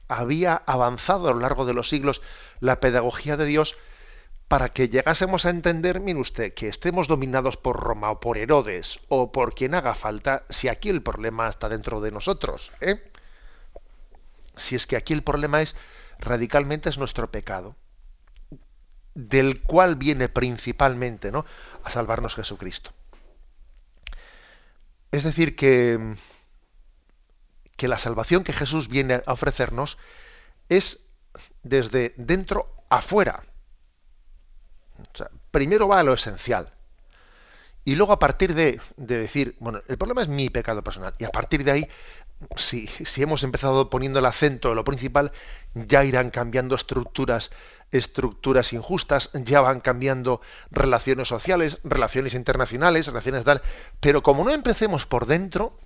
[0.08, 2.20] había avanzado a lo largo de los siglos
[2.60, 3.76] la pedagogía de Dios
[4.48, 9.00] para que llegásemos a entender, mire usted, que estemos dominados por Roma o por Herodes
[9.08, 12.70] o por quien haga falta, si aquí el problema está dentro de nosotros.
[12.80, 13.02] ¿eh?
[14.56, 15.74] Si es que aquí el problema es
[16.24, 17.76] radicalmente es nuestro pecado,
[19.14, 21.44] del cual viene principalmente ¿no?
[21.82, 22.92] a salvarnos Jesucristo.
[25.12, 26.16] Es decir, que,
[27.76, 29.98] que la salvación que Jesús viene a ofrecernos
[30.68, 31.00] es
[31.62, 33.42] desde dentro afuera
[35.50, 36.72] primero va a lo esencial.
[37.84, 41.14] Y luego a partir de, decir, bueno, el problema es mi pecado personal.
[41.18, 41.88] Y a partir de ahí,
[42.56, 45.32] si, hemos empezado poniendo el acento en lo principal,
[45.74, 47.50] ya irán cambiando estructuras,
[47.90, 53.62] estructuras injustas, ya van cambiando relaciones sociales, relaciones internacionales, relaciones tal.
[54.00, 55.78] Pero como no empecemos por dentro,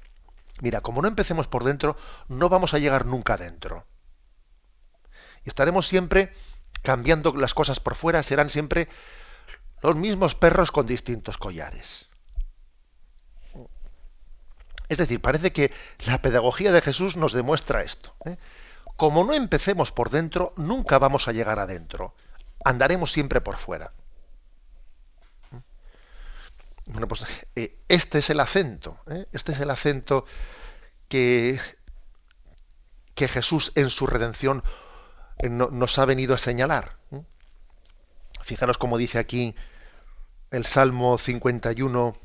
[0.61, 1.97] mira, como no empecemos por dentro,
[2.29, 3.87] no vamos a llegar nunca adentro.
[5.45, 6.33] Y estaremos siempre
[6.83, 8.89] cambiando las cosas por fuera, serán siempre
[9.83, 12.08] los mismos perros con distintos collares.
[14.89, 15.73] Es decir, parece que
[16.07, 18.15] la pedagogía de Jesús nos demuestra esto.
[18.25, 18.39] ¿eh?
[18.97, 22.15] Como no empecemos por dentro, nunca vamos a llegar adentro.
[22.65, 23.93] Andaremos siempre por fuera.
[26.87, 27.25] Bueno, pues
[27.55, 28.99] eh, este es el acento.
[29.11, 29.27] ¿eh?
[29.33, 30.25] Este es el acento
[31.09, 31.61] que,
[33.15, 34.65] que Jesús en su redención
[35.43, 36.97] nos ha venido a señalar.
[38.43, 39.55] Fijaros cómo dice aquí
[40.51, 42.17] el Salmo 51,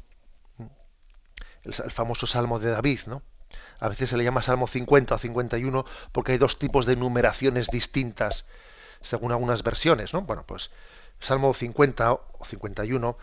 [1.63, 3.21] el, famoso Salmo de David, ¿no?
[3.79, 7.67] A veces se le llama Salmo 50 o 51 porque hay dos tipos de numeraciones
[7.69, 8.45] distintas
[9.01, 10.21] según algunas versiones, ¿no?
[10.21, 10.71] Bueno, pues
[11.19, 13.17] Salmo 50 o 51,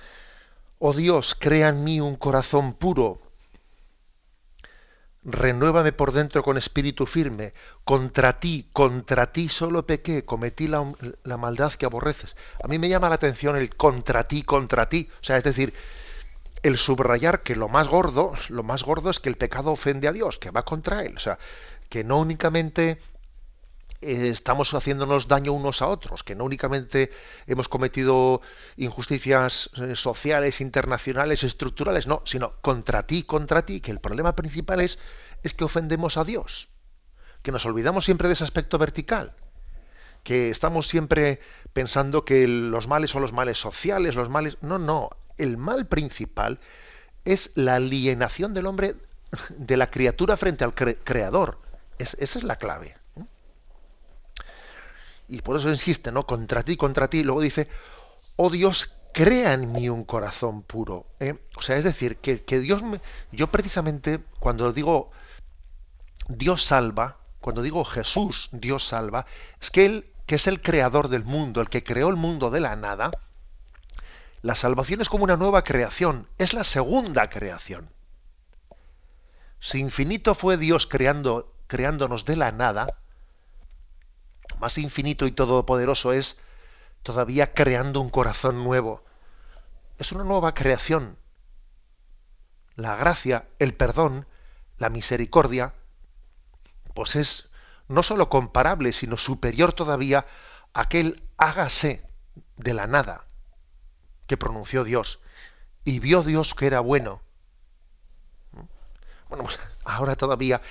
[0.79, 3.19] oh Dios, crea en mí un corazón puro,
[5.23, 7.53] renuévame por dentro con espíritu firme,
[7.85, 10.93] contra ti, contra ti solo pequé, cometí la,
[11.25, 12.37] la, maldad que aborreces.
[12.63, 15.75] A mí me llama la atención el contra ti, contra ti, o sea, es decir,
[16.63, 20.13] el subrayar que lo más gordo, lo más gordo es que el pecado ofende a
[20.13, 21.39] Dios, que va contra él, o sea,
[21.89, 22.99] que no únicamente
[24.03, 27.11] eh, estamos haciéndonos daño unos a otros, que no únicamente
[27.47, 28.41] hemos cometido
[28.77, 34.81] injusticias eh, sociales, internacionales, estructurales, no, sino contra ti, contra ti, que el problema principal
[34.81, 34.99] es,
[35.43, 36.69] es que ofendemos a Dios,
[37.43, 39.35] que nos olvidamos siempre de ese aspecto vertical,
[40.23, 41.41] que estamos siempre
[41.73, 44.59] pensando que los males son los males sociales, los males...
[44.61, 45.11] No, no,
[45.43, 46.61] el mal principal
[47.25, 48.97] es la alienación del hombre,
[49.57, 51.59] de la criatura frente al creador.
[51.99, 52.95] esa es la clave
[55.31, 56.27] y por eso insiste, ¿no?
[56.27, 57.23] Contra ti, contra ti.
[57.23, 57.69] Luego dice,
[58.37, 61.07] oh Dios, crea en mí un corazón puro.
[61.21, 61.39] ¿eh?
[61.57, 63.01] O sea, es decir, que, Dios me...
[63.31, 65.11] Yo precisamente, cuando digo
[66.29, 69.25] Dios salva, cuando digo Jesús, Dios salva,
[69.61, 72.61] es que Él, que es el creador del mundo, el que creó el mundo de
[72.61, 73.13] la nada,
[74.43, 77.91] la salvación es como una nueva creación, es la segunda creación.
[79.61, 82.87] Si infinito fue Dios creando, creándonos de la nada,
[84.59, 86.39] más infinito y todopoderoso es
[87.03, 89.05] todavía creando un corazón nuevo.
[89.99, 91.19] Es una nueva creación.
[92.77, 94.27] La gracia, el perdón,
[94.79, 95.75] la misericordia,
[96.95, 97.51] pues es
[97.89, 100.27] no sólo comparable, sino superior todavía
[100.73, 102.07] a aquel hágase
[102.57, 103.27] de la nada
[104.31, 105.19] que pronunció Dios.
[105.83, 107.21] Y vio Dios que era bueno.
[109.29, 110.63] Bueno, pues ahora todavía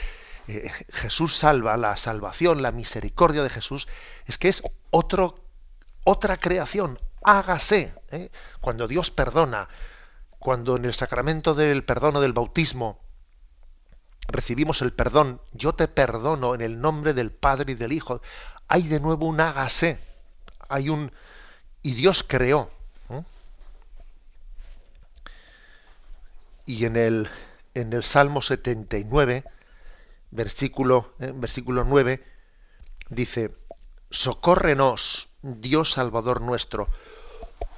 [0.47, 3.89] eh, Jesús salva, la salvación, la misericordia de Jesús,
[4.27, 5.43] es que es otro,
[6.05, 7.93] otra creación, hágase.
[8.11, 8.31] ¿eh?
[8.61, 9.67] Cuando Dios perdona,
[10.37, 13.01] cuando en el sacramento del perdón o del bautismo
[14.29, 18.21] recibimos el perdón, yo te perdono en el nombre del Padre y del Hijo,
[18.69, 19.99] hay de nuevo un hágase,
[20.69, 21.11] hay un...
[21.83, 22.71] y Dios creó.
[26.69, 27.27] Y en el,
[27.73, 29.43] en el Salmo 79,
[30.29, 32.23] versículo, eh, versículo 9,
[33.09, 33.55] dice,
[34.11, 36.87] socórrenos, Dios Salvador nuestro,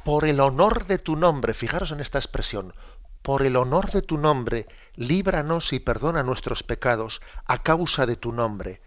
[0.03, 2.73] por el honor de tu nombre, fijaros en esta expresión,
[3.21, 8.33] por el honor de tu nombre, líbranos y perdona nuestros pecados a causa de tu
[8.33, 8.81] nombre.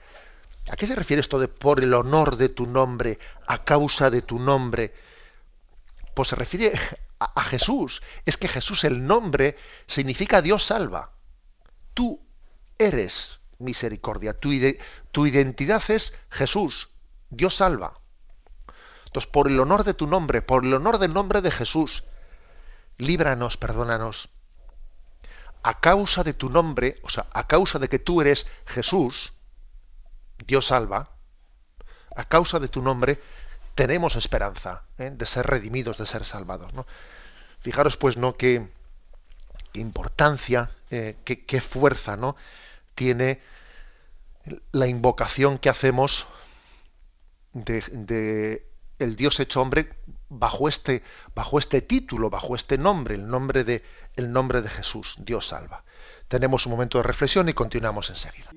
[0.69, 4.21] ¿A qué se refiere esto de por el honor de tu nombre, a causa de
[4.21, 4.93] tu nombre?
[6.13, 6.75] Pues se refiere
[7.19, 8.03] a, Jesús.
[8.25, 11.13] Es que Jesús, el nombre, significa Dios salva.
[11.95, 12.21] Tú
[12.79, 14.39] eres misericordia.
[14.39, 14.51] Tu,
[15.13, 16.91] tu identidad es Jesús,
[17.31, 18.01] Dios salva.
[19.07, 22.05] Entonces, por el honor de tu nombre, por el honor del nombre de Jesús,
[22.99, 24.31] líbranos, perdónanos.
[25.63, 29.33] A causa de tu nombre, o sea, a causa de que tú eres Jesús,
[30.47, 31.17] Dios salva,
[32.17, 33.21] a causa de tu nombre,
[33.75, 35.11] tenemos esperanza ¿eh?
[35.13, 36.73] de ser redimidos, de ser salvados.
[36.75, 36.87] ¿no?
[37.61, 38.37] Fijaros, pues, ¿no?
[38.37, 38.69] Qué
[39.75, 42.37] importancia, eh, qué, fuerza, ¿no?
[42.95, 43.41] Tiene
[44.73, 46.27] la invocación que hacemos
[47.53, 48.67] de,
[48.99, 49.95] el Dios hecho hombre
[50.29, 51.03] bajo este,
[51.35, 53.83] bajo este título, bajo este nombre, el nombre de,
[54.17, 55.85] el nombre de Jesús, Dios salva.
[56.29, 58.51] Tenemos un momento de reflexión y continuamos enseguida.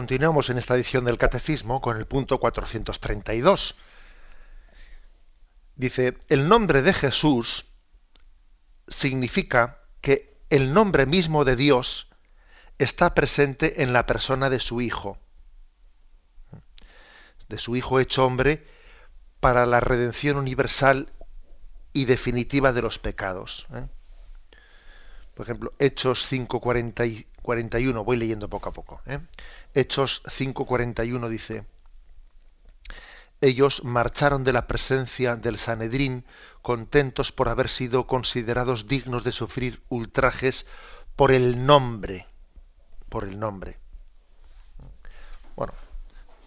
[0.00, 3.76] Continuamos en esta edición del Catecismo con el punto 432.
[5.76, 7.66] Dice, el nombre de Jesús
[8.88, 12.08] significa que el nombre mismo de Dios
[12.78, 15.18] está presente en la persona de su Hijo,
[17.50, 18.66] de su Hijo hecho hombre
[19.38, 21.12] para la redención universal
[21.92, 23.66] y definitiva de los pecados.
[23.74, 23.86] ¿eh?
[25.40, 29.00] Por ejemplo, Hechos 5.41, voy leyendo poco a poco.
[29.06, 29.20] ¿eh?
[29.72, 31.64] Hechos 5.41 dice,
[33.40, 36.26] ellos marcharon de la presencia del Sanedrín
[36.60, 40.66] contentos por haber sido considerados dignos de sufrir ultrajes
[41.16, 42.26] por el nombre,
[43.08, 43.78] por el nombre.
[45.56, 45.72] Bueno,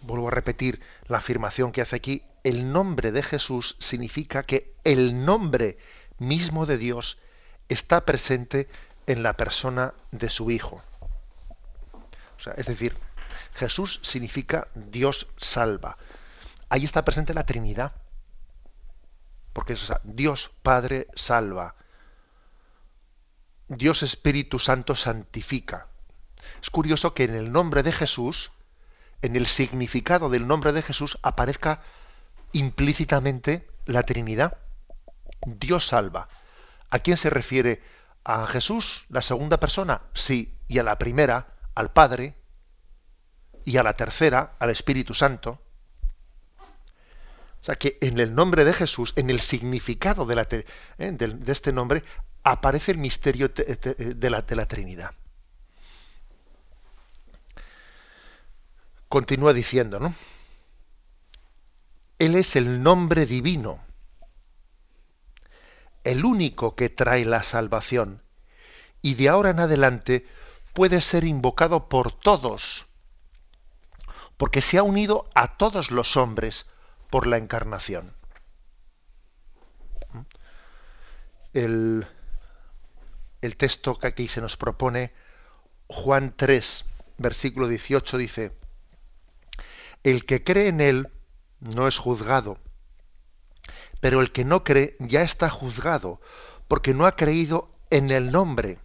[0.02, 5.24] vuelvo a repetir la afirmación que hace aquí, el nombre de Jesús significa que el
[5.24, 5.78] nombre
[6.20, 7.18] mismo de Dios
[7.68, 8.68] está presente
[9.06, 10.82] en la persona de su Hijo.
[12.38, 12.96] O sea, es decir,
[13.54, 15.96] Jesús significa Dios salva.
[16.68, 17.92] Ahí está presente la Trinidad.
[19.52, 21.76] Porque es Dios Padre salva.
[23.68, 25.86] Dios Espíritu Santo santifica.
[26.60, 28.50] Es curioso que en el nombre de Jesús,
[29.22, 31.80] en el significado del nombre de Jesús, aparezca
[32.52, 34.58] implícitamente la Trinidad.
[35.46, 36.28] Dios salva.
[36.94, 37.82] ¿A quién se refiere?
[38.22, 40.02] ¿A Jesús, la segunda persona?
[40.14, 40.56] Sí.
[40.68, 41.48] ¿Y a la primera?
[41.74, 42.36] Al Padre.
[43.64, 44.54] ¿Y a la tercera?
[44.60, 45.60] Al Espíritu Santo.
[46.60, 50.64] O sea que en el nombre de Jesús, en el significado de,
[50.98, 52.04] eh, este nombre,
[52.44, 55.10] aparece el misterio de la, de la Trinidad.
[59.08, 60.14] Continúa diciendo, ¿no?
[62.20, 63.80] Él es el nombre divino
[66.04, 68.22] el único que trae la salvación,
[69.02, 70.26] y de ahora en adelante
[70.74, 72.86] puede ser invocado por todos,
[74.36, 76.66] porque se ha unido a todos los hombres
[77.10, 78.12] por la encarnación.
[81.52, 82.06] El,
[83.56, 85.12] texto que aquí se nos propone,
[85.86, 86.84] Juan 3,
[87.18, 88.56] versículo 18, dice,
[90.02, 91.08] el que cree en él
[91.60, 92.58] no es juzgado,
[94.04, 96.20] pero el que no cree ya está juzgado,
[96.68, 98.76] porque no ha creído en el nombre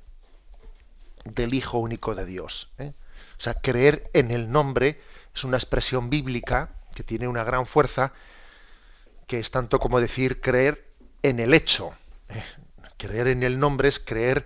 [1.26, 2.72] del Hijo único de Dios.
[2.78, 2.94] ¿eh?
[3.38, 5.02] O sea, creer en el nombre
[5.36, 8.14] es una expresión bíblica que tiene una gran fuerza,
[9.28, 10.88] que es tanto como decir creer
[11.22, 11.92] en el hecho.
[12.30, 12.42] ¿eh?
[12.96, 14.46] Creer en el nombre es creer,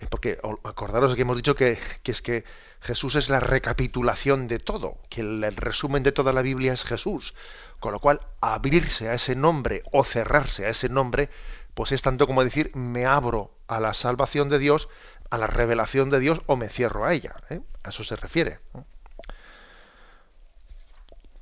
[0.00, 2.44] eh, porque acordaros que hemos dicho que, es que
[2.80, 7.34] Jesús es la recapitulación de todo, que el resumen de toda la Biblia es Jesús.
[7.80, 11.30] Con lo cual, abrirse a ese nombre o cerrarse a ese nombre,
[11.74, 14.88] pues es tanto como decir, me abro a la salvación de Dios,
[15.30, 17.36] a la revelación de Dios, o me cierro a ella.
[17.50, 17.60] ¿eh?
[17.84, 18.58] A eso se refiere.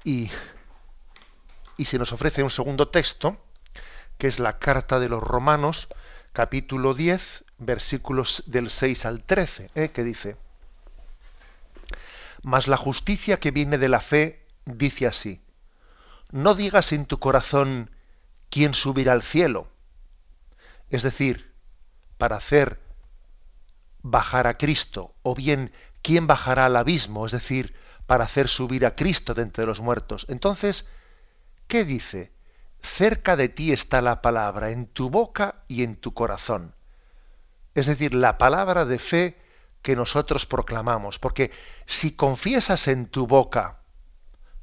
[0.04, 0.30] Y,
[1.76, 3.38] y se nos ofrece un segundo texto,
[4.18, 5.88] que es la carta de los Romanos,
[6.32, 9.88] capítulo 10, versículos del 6 al 13, ¿eh?
[9.88, 10.36] que dice,
[12.42, 15.40] Mas la justicia que viene de la fe dice así,
[16.30, 17.90] no digas en tu corazón
[18.50, 19.68] quién subirá al cielo.
[20.90, 21.52] Es decir,
[22.18, 22.80] para hacer
[24.02, 25.72] bajar a Cristo, o bien
[26.02, 27.74] quién bajará al abismo, es decir,
[28.06, 30.26] para hacer subir a Cristo de entre los muertos.
[30.28, 30.86] Entonces,
[31.66, 32.32] ¿qué dice?
[32.80, 36.74] Cerca de ti está la palabra, en tu boca y en tu corazón.
[37.74, 39.36] Es decir, la palabra de fe
[39.82, 41.50] que nosotros proclamamos, porque
[41.86, 43.80] si confiesas en tu boca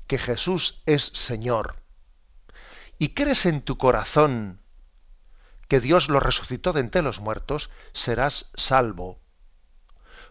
[0.08, 1.84] que Jesús es Señor
[2.97, 4.60] y crees en tu corazón
[5.68, 9.20] que Dios lo resucitó de entre los muertos, serás salvo.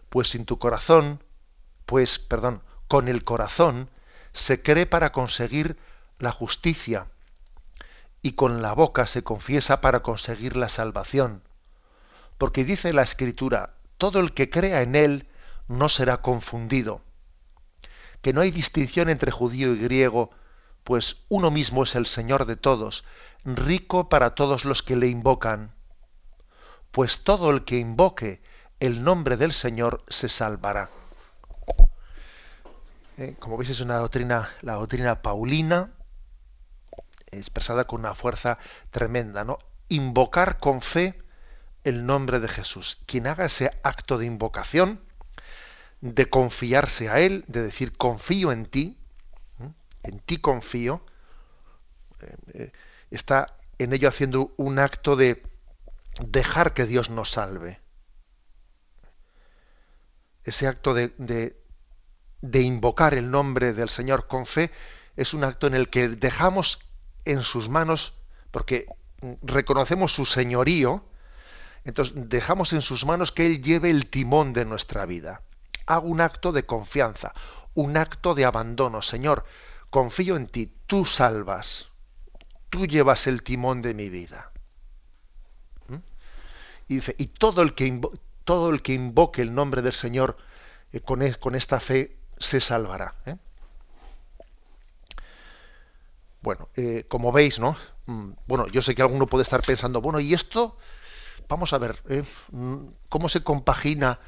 [0.09, 1.23] Pues sin tu corazón,
[1.85, 3.89] pues, perdón, con el corazón
[4.31, 5.77] se cree para conseguir
[6.19, 7.07] la justicia
[8.21, 11.43] y con la boca se confiesa para conseguir la salvación.
[12.37, 15.27] Porque dice la Escritura, todo el que crea en Él
[15.67, 17.01] no será confundido
[18.23, 20.31] que no hay distinción entre judío y griego,
[20.85, 23.03] pues uno mismo es el Señor de todos,
[23.43, 25.75] rico para todos los que le invocan.
[26.91, 28.41] Pues todo el que invoque
[28.79, 30.89] el nombre del Señor se salvará.
[33.17, 35.91] Eh, como veis es una doctrina, la doctrina paulina,
[37.29, 38.57] expresada con una fuerza
[38.89, 39.59] tremenda, ¿no?
[39.89, 41.21] Invocar con fe
[41.83, 43.01] el nombre de Jesús.
[43.05, 45.01] Quien haga ese acto de invocación,
[46.03, 48.97] de confiarse a Él, de decir confío en ti,
[50.03, 51.01] en ti confío,
[52.19, 52.71] eh, eh,
[53.09, 55.41] está en ello haciendo un acto de
[56.19, 57.79] dejar que Dios nos salve.
[60.43, 61.13] Ese acto de,
[62.41, 64.71] de invocar el nombre del Señor con fe
[65.15, 66.79] es un acto en el que dejamos
[67.23, 68.13] en sus manos,
[68.51, 68.87] porque
[69.41, 71.05] reconocemos su señorío,
[71.85, 75.43] entonces dejamos en sus manos que Él lleve el timón de nuestra vida
[75.85, 77.33] hago un acto de confianza,
[77.73, 79.01] un acto de abandono.
[79.01, 79.45] Señor,
[79.89, 81.89] confío en ti, tú salvas,
[82.69, 84.51] tú llevas el timón de mi vida.
[85.87, 85.97] ¿Mm?
[86.87, 88.01] Y dice, y todo el que,
[88.43, 90.37] todo el que invoque el nombre del Señor
[90.91, 93.13] eh, con, con, esta fe se salvará.
[93.25, 93.37] ¿eh?
[96.41, 97.77] Bueno, eh, como veis, ¿no?
[98.05, 100.77] Mm, bueno, yo sé que alguno puede estar pensando, bueno, ¿y esto?
[101.47, 102.01] Vamos a ver.
[102.51, 104.19] Mm, ¿cómo se compagina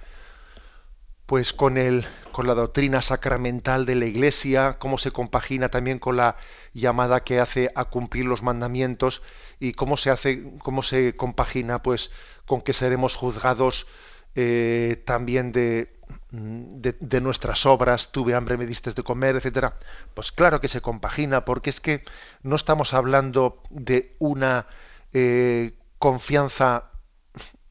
[1.26, 6.18] pues con el con la doctrina sacramental de la Iglesia, cómo se compagina también con
[6.18, 6.36] la
[6.74, 9.22] llamada que hace a cumplir los mandamientos
[9.58, 12.12] y cómo se hace, cómo se compagina pues
[12.46, 13.88] con que seremos juzgados
[14.36, 15.96] eh, también de,
[16.32, 19.78] de, nuestras obras, tuve hambre, me diste de comer, etcétera.
[20.14, 22.04] Pues claro que se compagina, porque es que
[22.44, 24.68] no estamos hablando de una
[25.14, 26.92] eh, confianza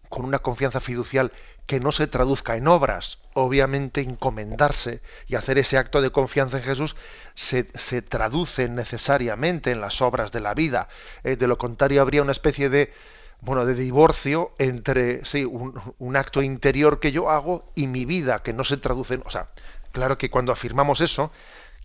[0.08, 1.32] con una confianza fiducial
[1.66, 3.18] que no se traduzca en obras.
[3.32, 6.96] Obviamente encomendarse y hacer ese acto de confianza en Jesús
[7.34, 10.88] se, se traduce necesariamente en las obras de la vida.
[11.22, 12.92] Eh, de lo contrario habría una especie de
[13.40, 18.42] bueno de divorcio entre sí un, un, acto interior que yo hago y mi vida
[18.42, 19.14] que no se traduce.
[19.14, 19.48] En, o sea,
[19.92, 21.30] claro que cuando afirmamos eso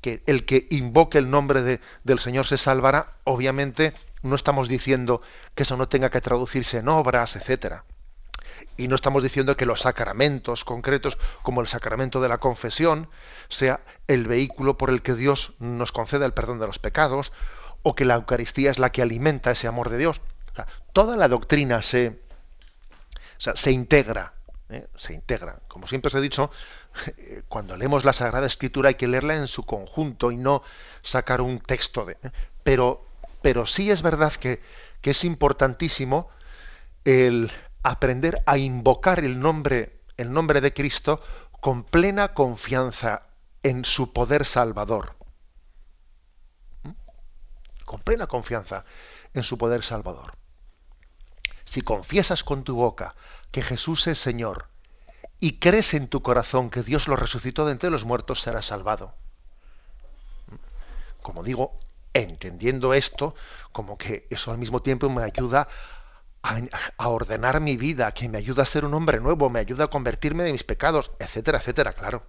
[0.01, 5.21] que el que invoque el nombre de, del Señor se salvará, obviamente no estamos diciendo
[5.55, 7.83] que eso no tenga que traducirse en obras, etcétera.
[8.79, 13.09] Y no estamos diciendo que los sacramentos concretos, como el sacramento de la confesión,
[13.49, 17.33] sea el vehículo por el que Dios nos conceda el perdón de los pecados,
[17.83, 20.21] o que la Eucaristía es la que alimenta ese amor de Dios.
[20.93, 22.21] toda la doctrina se,
[23.37, 24.35] se integra,
[24.69, 24.87] ¿eh?
[24.95, 25.59] se integra.
[25.67, 26.49] Como siempre os he dicho,
[27.49, 30.63] cuando leemos la Sagrada Escritura hay que leerla en su conjunto y no
[31.01, 32.13] sacar un texto de.
[32.23, 32.31] ¿eh?
[32.63, 33.05] Pero,
[33.41, 34.61] pero sí es verdad que,
[35.01, 36.29] que es importantísimo
[37.03, 37.51] el
[37.83, 41.21] aprender a invocar el nombre, el nombre de Cristo
[41.59, 43.23] con plena confianza
[43.63, 45.15] en su poder salvador.
[46.83, 46.91] ¿Mm?
[47.85, 48.85] Con plena confianza
[49.33, 50.33] en su poder salvador.
[51.65, 53.15] Si confiesas con tu boca
[53.51, 54.67] que Jesús es Señor
[55.39, 59.13] y crees en tu corazón que Dios lo resucitó de entre los muertos, serás salvado.
[60.47, 60.55] ¿Mm?
[61.21, 61.77] Como digo,
[62.13, 63.35] entendiendo esto,
[63.71, 65.67] como que eso al mismo tiempo me ayuda
[66.41, 69.89] a, ordenar mi vida, que me ayuda a ser un hombre nuevo, me ayuda a
[69.89, 72.25] convertirme de mis pecados, etcétera, etcétera, claro.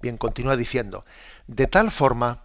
[0.00, 1.04] Bien, continúa diciendo,
[1.46, 2.44] de tal forma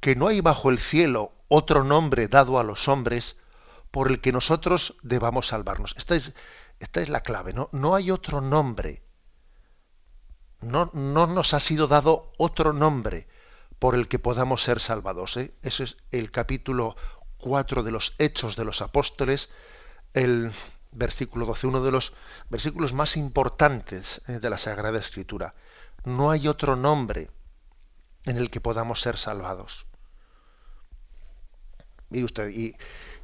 [0.00, 3.36] que no hay bajo el cielo otro nombre dado a los hombres
[3.90, 5.94] por el que nosotros debamos salvarnos.
[5.96, 7.68] Esta es, la clave, ¿no?
[7.72, 9.02] No hay otro nombre.
[10.60, 13.28] No, no nos ha sido dado otro nombre
[13.78, 15.36] por el que podamos ser salvados.
[15.36, 15.54] ¿eh?
[15.62, 16.96] Eso es el capítulo
[17.38, 19.50] cuatro de los Hechos de los Apóstoles,
[20.14, 20.52] el
[20.92, 22.14] versículo 12, uno de los
[22.48, 25.54] versículos más importantes eh, de la Sagrada Escritura.
[26.04, 27.30] No hay otro nombre
[28.24, 29.86] en el que podamos ser salvados.
[32.08, 32.76] Mire usted, y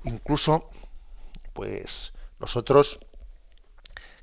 [0.04, 0.68] incluso,
[1.52, 2.98] pues nosotros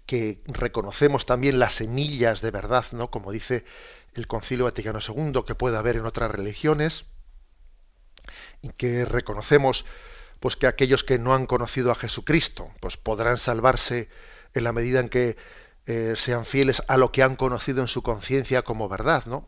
[0.06, 3.12] que reconocemos también las semillas de verdad, ¿no?
[3.12, 3.64] Como dice
[4.16, 7.06] el Concilio Vaticano II, que puede haber en otras religiones,
[8.62, 9.86] y que reconocemos
[10.40, 14.10] pues que aquellos que no han conocido a Jesucristo pues podrán salvarse
[14.54, 15.38] en la medida en que
[15.86, 19.48] eh, sean fieles a lo que han conocido en su conciencia como verdad, ¿no?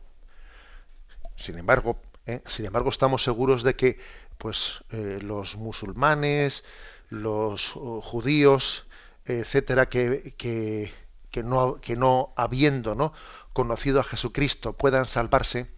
[1.36, 2.42] Sin embargo, ¿eh?
[2.46, 4.00] sin embargo estamos seguros de que
[4.38, 6.64] pues eh, los musulmanes,
[7.10, 8.86] los judíos,
[9.24, 10.92] etcétera, que, que,
[11.30, 13.12] que, no, que no habiendo ¿no?
[13.52, 15.68] conocido a Jesucristo puedan salvarse,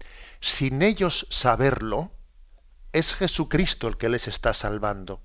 [0.40, 2.10] sin ellos saberlo,
[2.94, 5.20] es Jesucristo el que les está salvando.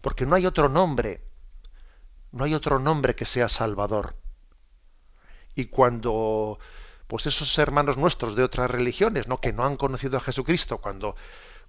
[0.00, 1.22] Porque no hay otro nombre,
[2.32, 4.16] no hay otro nombre que sea salvador.
[5.54, 6.58] Y cuando
[7.06, 9.40] pues esos hermanos nuestros de otras religiones, ¿no?
[9.40, 11.14] que no han conocido a Jesucristo, cuando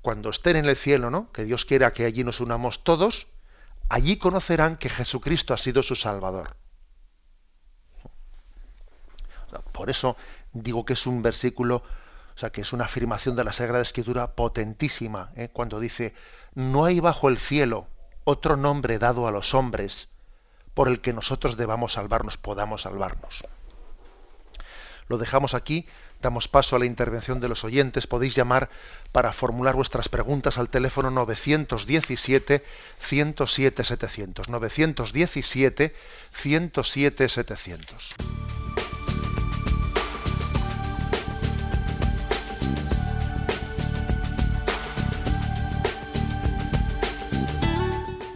[0.01, 1.31] cuando estén en el cielo, ¿no?
[1.31, 3.27] Que Dios quiera que allí nos unamos todos,
[3.89, 6.55] allí conocerán que Jesucristo ha sido su salvador.
[9.71, 10.15] Por eso
[10.53, 11.83] digo que es un versículo
[12.37, 15.49] o sea, que es una afirmación de la Sagrada Escritura potentísima, ¿eh?
[15.51, 16.13] cuando dice,
[16.53, 17.87] no hay bajo el cielo
[18.25, 20.09] otro nombre dado a los hombres
[20.75, 23.43] por el que nosotros debamos salvarnos, podamos salvarnos.
[25.07, 25.87] Lo dejamos aquí,
[26.21, 28.05] damos paso a la intervención de los oyentes.
[28.05, 28.69] Podéis llamar
[29.11, 32.63] para formular vuestras preguntas al teléfono 917
[32.99, 33.83] 107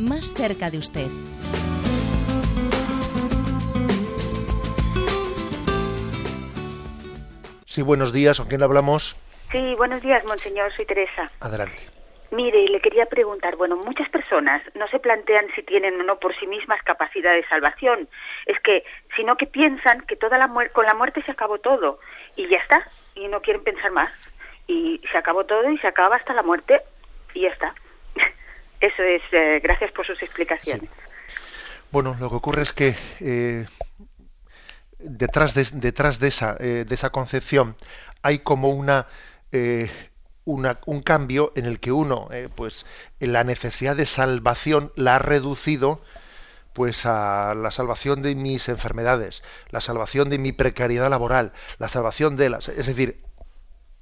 [0.00, 1.08] más cerca de usted.
[7.66, 8.38] Sí, buenos días.
[8.38, 9.14] ¿Con quién hablamos?
[9.52, 10.72] Sí, buenos días, monseñor.
[10.74, 11.30] Soy Teresa.
[11.40, 11.78] Adelante.
[12.32, 16.34] Mire, le quería preguntar, bueno, muchas personas no se plantean si tienen o no por
[16.38, 18.08] sí mismas capacidad de salvación,
[18.46, 18.84] es que,
[19.16, 21.98] sino que piensan que toda la con la muerte se acabó todo
[22.36, 22.86] y ya está,
[23.16, 24.12] y no quieren pensar más,
[24.68, 26.80] y se acabó todo y se acaba hasta la muerte
[27.34, 27.74] y ya está.
[28.80, 30.90] Eso es, eh, gracias por sus explicaciones.
[31.90, 33.66] Bueno, lo que ocurre es que eh,
[34.98, 37.76] detrás de, detrás de esa, eh, de esa concepción
[38.22, 39.06] hay como una
[39.52, 39.90] eh,
[40.44, 42.86] un cambio en el que uno, eh, pues,
[43.20, 46.02] en la necesidad de salvación la ha reducido
[46.72, 52.36] pues a la salvación de mis enfermedades, la salvación de mi precariedad laboral, la salvación
[52.36, 53.22] de las, es decir,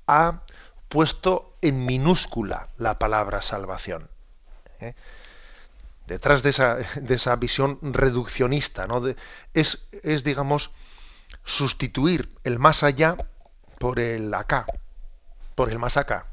[0.06, 0.42] ha
[0.88, 4.08] puesto en minúscula la palabra salvación.
[4.80, 4.94] ¿Eh?
[6.06, 9.02] Detrás de esa, de esa, visión reduccionista, ¿no?
[9.52, 10.70] es, es, digamos,
[11.44, 13.16] sustituir el más allá
[13.78, 14.66] por el acá,
[15.54, 16.26] por el más acá.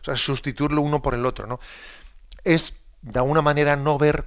[0.00, 1.60] o sea, sustituirlo uno por el otro, ¿no?
[2.42, 4.26] Es, de alguna manera, no ver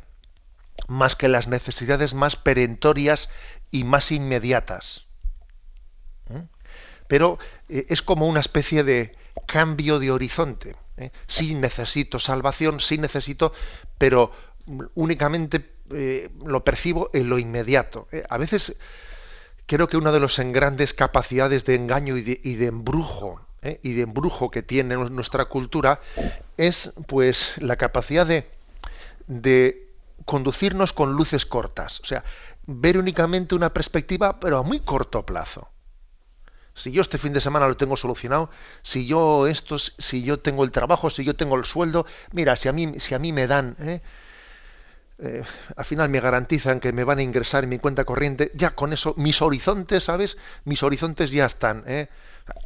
[0.87, 3.29] más que las necesidades más perentorias
[3.71, 5.05] y más inmediatas.
[6.29, 6.47] ¿Mm?
[7.07, 7.39] Pero
[7.69, 9.15] eh, es como una especie de
[9.47, 10.75] cambio de horizonte.
[10.97, 11.11] ¿Eh?
[11.27, 13.53] Sí necesito salvación, sí necesito,
[13.97, 14.31] pero
[14.95, 18.07] únicamente eh, lo percibo en lo inmediato.
[18.29, 18.75] A veces
[19.65, 23.79] creo que una de las grandes capacidades de engaño y de embrujo ¿eh?
[23.83, 25.99] y de embrujo que tiene nuestra cultura
[26.57, 28.49] es pues la capacidad de,
[29.27, 29.89] de
[30.25, 32.23] conducirnos con luces cortas, o sea,
[32.65, 35.69] ver únicamente una perspectiva, pero a muy corto plazo.
[36.77, 38.49] Si yo este fin de semana lo tengo solucionado,
[38.83, 42.69] si yo esto, si yo tengo el trabajo, si yo tengo el sueldo, mira, si
[42.69, 44.01] a mí, si a mí me dan, ¿eh?
[45.19, 45.43] Eh,
[45.75, 48.93] al final me garantizan que me van a ingresar en mi cuenta corriente, ya con
[48.93, 50.37] eso mis horizontes, ¿sabes?
[50.63, 51.83] Mis horizontes ya están.
[51.87, 52.07] ¿eh?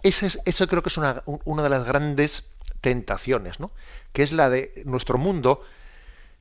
[0.04, 2.44] Es, eso creo que es una, una de las grandes
[2.82, 3.72] tentaciones, ¿no?
[4.12, 5.64] que es la de nuestro mundo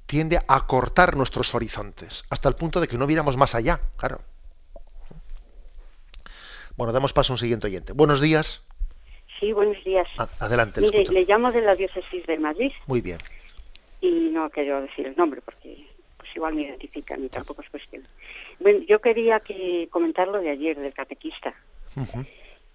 [0.06, 4.20] tiende a cortar nuestros horizontes, hasta el punto de que no viéramos más allá, claro.
[6.80, 7.92] Bueno, damos paso a un siguiente oyente.
[7.92, 8.64] Buenos días.
[9.38, 10.08] Sí, buenos días.
[10.38, 10.80] adelante.
[10.80, 12.72] Mire, le llamo de la diócesis de Madrid.
[12.86, 13.18] Muy bien.
[14.00, 18.04] Y no quiero decir el nombre porque pues igual me identifican y tampoco es cuestión.
[18.60, 21.52] Bueno, yo quería que comentar lo de ayer del catequista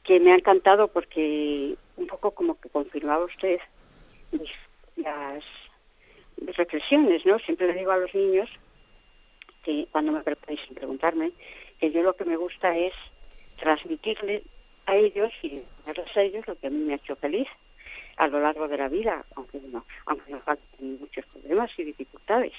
[0.03, 3.57] que me ha encantado porque un poco como que confirmaba usted
[4.97, 5.43] las
[6.37, 7.39] reflexiones, ¿no?
[7.39, 8.51] Siempre le digo a los niños
[9.63, 11.31] que cuando me preguntáis sin preguntarme,
[11.79, 12.93] que yo lo que me gusta es
[13.57, 14.43] transmitirle
[14.85, 17.47] a ellos y darles a ellos lo que a mí me ha hecho feliz
[18.17, 22.53] a lo largo de la vida, aunque no, aunque nos falten muchos problemas y dificultades.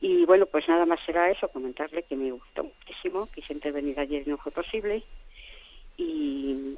[0.00, 4.22] Y bueno, pues nada más será eso, comentarle que me gustó muchísimo, quise intervenir ayer
[4.26, 5.02] y no fue posible,
[5.96, 6.76] y,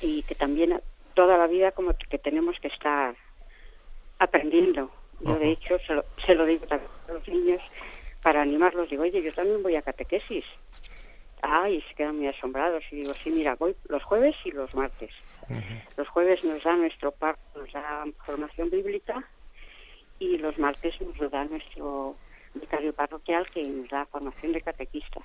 [0.00, 0.80] y que también
[1.14, 3.16] toda la vida como que tenemos que estar
[4.18, 4.90] aprendiendo.
[5.20, 7.60] Yo de hecho se lo, se lo digo a los niños
[8.22, 10.44] para animarlos, digo, oye, yo también voy a catequesis.
[11.42, 15.10] Ay, se quedan muy asombrados y digo, sí, mira, voy los jueves y los martes.
[15.96, 19.24] Los jueves nos da nuestro par, nos da formación bíblica
[20.18, 22.16] y los martes nos lo da nuestro
[22.54, 25.24] vicario parroquial que nos da formación de catequistas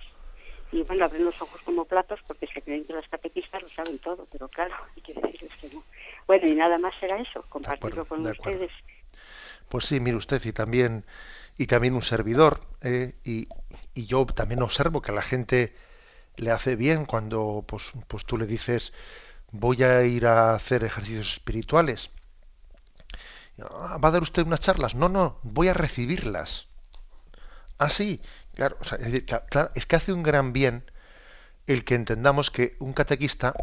[0.74, 4.00] y bueno, abren los ojos como platos porque se creen que las catequistas lo saben
[4.00, 5.84] todo, pero claro, hay que decirles que no.
[6.26, 8.72] Bueno, y nada más será eso, compartirlo con ustedes.
[9.70, 11.06] Pues sí, mire usted, y también,
[11.58, 13.48] y también un servidor, eh, y,
[13.94, 15.76] y, yo también observo que la gente
[16.38, 18.94] le hace bien cuando pues, pues tú le dices
[19.52, 22.10] voy a ir a hacer ejercicios espirituales.
[23.62, 24.96] Ah, ¿Va a dar usted unas charlas?
[24.96, 26.68] No, no, voy a recibirlas.
[27.78, 28.22] Ah, sí,
[28.54, 28.78] Claro,
[29.74, 30.86] es, que hace un gran bien
[31.66, 33.56] el que entendamos que un catequista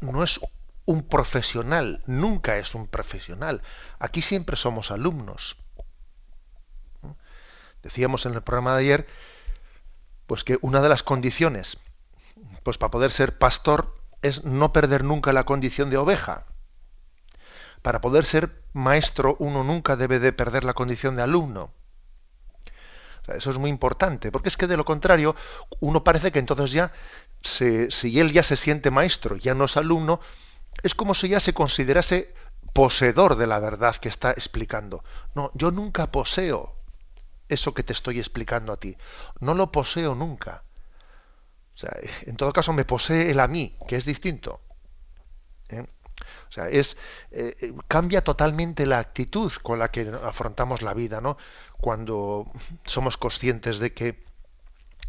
[0.00, 0.40] no es
[0.84, 3.62] un profesional, nunca es un profesional.
[3.98, 5.56] Aquí siempre somos alumnos.
[7.82, 9.06] Decíamos en el programa de ayer,
[10.26, 11.78] pues que una de las condiciones,
[12.68, 16.44] pues para poder ser pastor, es no perder nunca la condición de oveja.
[17.80, 21.72] Para poder ser maestro, uno nunca debe de perder la condición de alumno.
[23.28, 25.34] eso es muy importante, porque es que de lo contrario,
[25.80, 26.92] uno parece que entonces ya,
[27.40, 30.20] si él ya se siente maestro, ya no es alumno,
[30.82, 32.34] es como si ya se considerase
[32.74, 35.02] poseedor de la verdad que está explicando.
[35.34, 36.76] No, yo nunca poseo
[37.48, 38.98] eso que te estoy explicando a ti.
[39.40, 40.64] No lo poseo nunca.
[41.78, 44.60] O sea, en todo caso me posee él a mí, que es distinto.
[45.68, 45.86] ¿Eh?
[46.48, 46.96] O sea, es
[47.30, 51.38] eh, eh, cambia totalmente la actitud con la que afrontamos la vida, ¿no?
[51.80, 52.50] Cuando
[52.84, 54.24] somos conscientes de que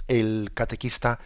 [0.07, 1.19] el catequista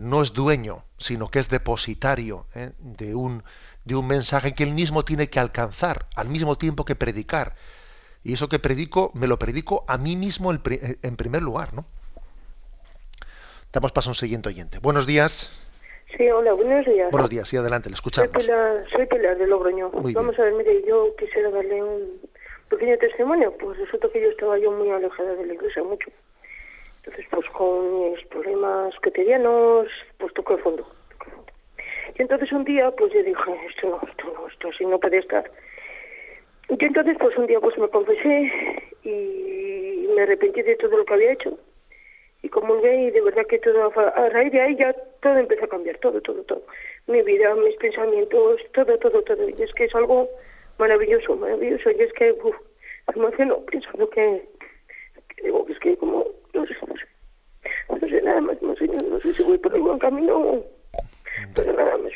[0.00, 2.48] no es dueño, sino que es depositario
[2.80, 3.44] de un
[3.84, 7.54] de un mensaje que él mismo tiene que alcanzar al mismo tiempo que predicar.
[8.24, 11.84] Y eso que predico, me lo predico a mí mismo en primer lugar, ¿no?
[13.72, 14.78] Damos paso a un siguiente oyente.
[14.78, 15.52] Buenos días.
[16.16, 17.10] Sí, hola, buenos días.
[17.10, 18.30] Buenos días, sí, adelante, le escuchamos.
[18.90, 19.90] Soy Pilar, de Logroño.
[19.90, 22.18] Vamos a ver, mire, yo quisiera darle un
[22.70, 23.52] pequeño testimonio.
[23.58, 26.10] Pues resulta que yo estaba yo muy alejada de la iglesia, mucho.
[27.04, 30.88] Entonces, pues con mis problemas cotidianos, pues toco el fondo.
[32.18, 35.18] Y entonces un día, pues yo dije, esto no, esto no, esto así no puede
[35.18, 35.50] estar.
[36.70, 38.50] Y entonces, pues un día, pues me confesé
[39.04, 41.58] y me arrepentí de todo lo que había hecho
[42.42, 45.68] y comulgué y de verdad que todo, a raíz de ahí ya todo empezó a
[45.68, 46.62] cambiar, todo, todo, todo.
[47.06, 49.48] Mi vida, mis pensamientos, todo, todo, todo.
[49.48, 50.28] Y es que es algo
[50.78, 51.90] maravilloso, maravilloso.
[51.90, 52.56] Y es que, uff,
[53.16, 54.48] me emociono pensando que,
[55.36, 56.24] que digo, es que como,
[56.54, 57.06] no sé, no sé,
[57.88, 60.62] no sé nada más, no sé, no sé si voy por el buen camino
[61.54, 62.12] pero nada más.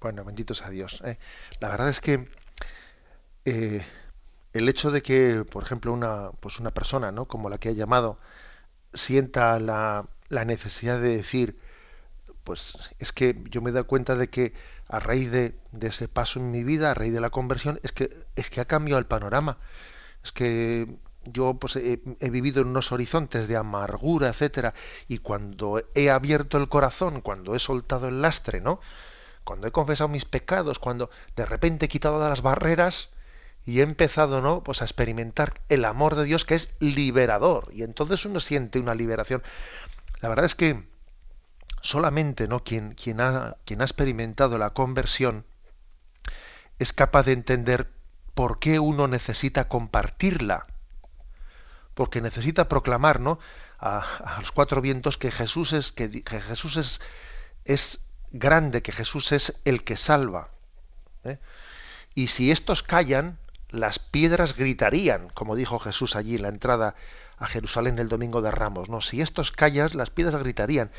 [0.00, 1.02] Bueno, benditos a Dios.
[1.04, 1.18] Eh.
[1.60, 2.28] La verdad es que
[3.44, 3.84] eh,
[4.52, 7.26] el hecho de que, por ejemplo, una, pues una persona, ¿no?
[7.26, 8.18] Como la que ha llamado,
[8.94, 11.58] sienta la, la necesidad de decir,
[12.44, 14.54] pues es que yo me he dado cuenta de que
[14.88, 17.92] a raíz de, de, ese paso en mi vida, a raíz de la conversión, es
[17.92, 19.58] que, es que ha cambiado el panorama.
[20.24, 20.88] Es que
[21.24, 24.74] yo pues he, he, vivido en unos horizontes de amargura, etcétera,
[25.08, 28.80] y cuando he abierto el corazón, cuando he soltado el lastre, ¿no?
[29.44, 33.10] Cuando he confesado mis pecados, cuando de repente he quitado las barreras,
[33.68, 34.62] y he empezado ¿no?
[34.64, 38.94] pues a experimentar el amor de Dios que es liberador y entonces uno siente una
[38.94, 39.42] liberación
[40.22, 40.88] la verdad es que
[41.82, 45.44] solamente no quien, quien, ha, quien ha experimentado la conversión
[46.78, 47.92] es capaz de entender
[48.34, 50.66] por qué uno necesita compartirla
[51.92, 53.38] porque necesita proclamar ¿no?
[53.78, 57.02] a, los cuatro vientos que Jesús es que, Jesús es,
[57.66, 58.00] es
[58.30, 60.48] grande que Jesús es el que salva
[61.24, 61.38] ¿eh?
[62.14, 63.36] y si estos callan
[63.70, 66.94] las piedras gritarían, como dijo Jesús allí en la entrada
[67.36, 68.88] a Jerusalén el domingo de Ramos.
[68.88, 70.90] No, si estos callas, las piedras gritarían.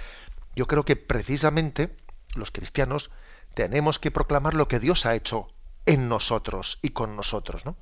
[0.55, 1.95] Yo creo que precisamente
[2.35, 3.11] los cristianos
[3.53, 5.47] tenemos que proclamar lo que Dios ha hecho
[5.85, 7.75] en nosotros y con nosotros, ¿no?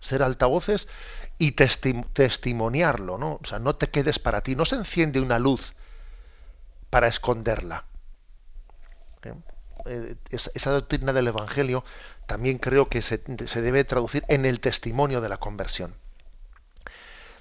[0.00, 0.88] Ser altavoces
[1.36, 3.38] y testimoniarlo, ¿no?
[3.42, 5.74] O sea, no te quedes para ti, no se enciende una luz
[6.88, 7.84] para esconderla.
[9.22, 9.34] ¿Eh?
[9.90, 11.82] Eh, esa doctrina del Evangelio
[12.26, 15.94] también creo que se, debe traducir en el testimonio de la conversión.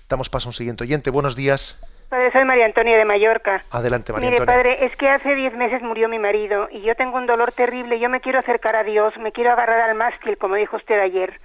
[0.10, 1.12] Damos paso a un siguiente oyente.
[1.12, 1.80] Buenos días.
[2.10, 3.64] Padre, soy María Antonia de Mallorca.
[3.70, 7.18] Adelante, María Mire, padre, es que hace diez meses murió mi marido y yo tengo
[7.18, 8.00] un dolor terrible.
[8.00, 11.40] Yo me quiero acercar a Dios, me quiero agarrar al mástil, como dijo usted ayer,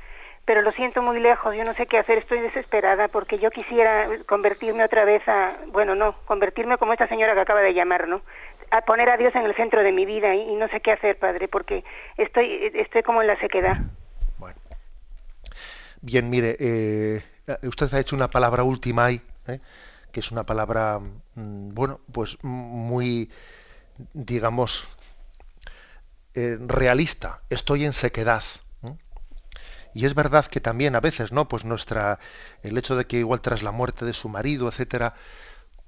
[0.45, 1.55] pero lo siento muy lejos.
[1.57, 5.95] Yo no sé qué hacer, estoy desesperada porque yo quisiera convertirme otra vez a, bueno,
[5.95, 8.23] no, convertirme como esta señora que acaba de llamar, ¿no?
[8.71, 11.19] a poner a Dios en el centro de mi vida y, no sé qué hacer,
[11.19, 11.85] Padre, porque
[12.17, 13.77] estoy, estoy como en la sequedad.
[14.39, 14.57] Bueno.
[16.01, 17.23] Bien, mire, eh,
[17.63, 19.61] usted ha hecho una palabra última ahí, ¿eh?
[20.11, 20.99] que es una palabra,
[21.35, 23.31] mm, bueno, pues muy,
[24.13, 24.89] digamos,
[26.35, 27.43] eh, realista.
[27.51, 28.43] Estoy en sequedad.
[29.95, 31.49] Y es verdad que también a veces, ¿no?
[31.49, 32.19] Pues nuestra,
[32.63, 35.15] el hecho de que igual tras la muerte de su marido, etcétera,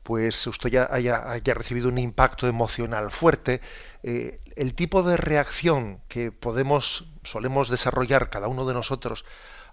[0.05, 3.61] pues usted ya haya, recibido un impacto emocional fuerte,
[4.05, 9.25] eh, el tipo de reacción que podemos, solemos desarrollar cada uno de nosotros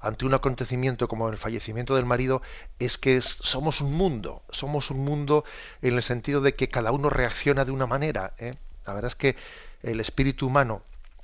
[0.01, 2.41] ante un acontecimiento como el fallecimiento del marido
[2.79, 5.45] es que somos un mundo, somos un mundo
[5.81, 8.33] en el sentido de que cada uno reacciona de una manera.
[8.37, 8.55] ¿eh?
[8.85, 9.35] La verdad es que
[9.83, 10.81] el espíritu humano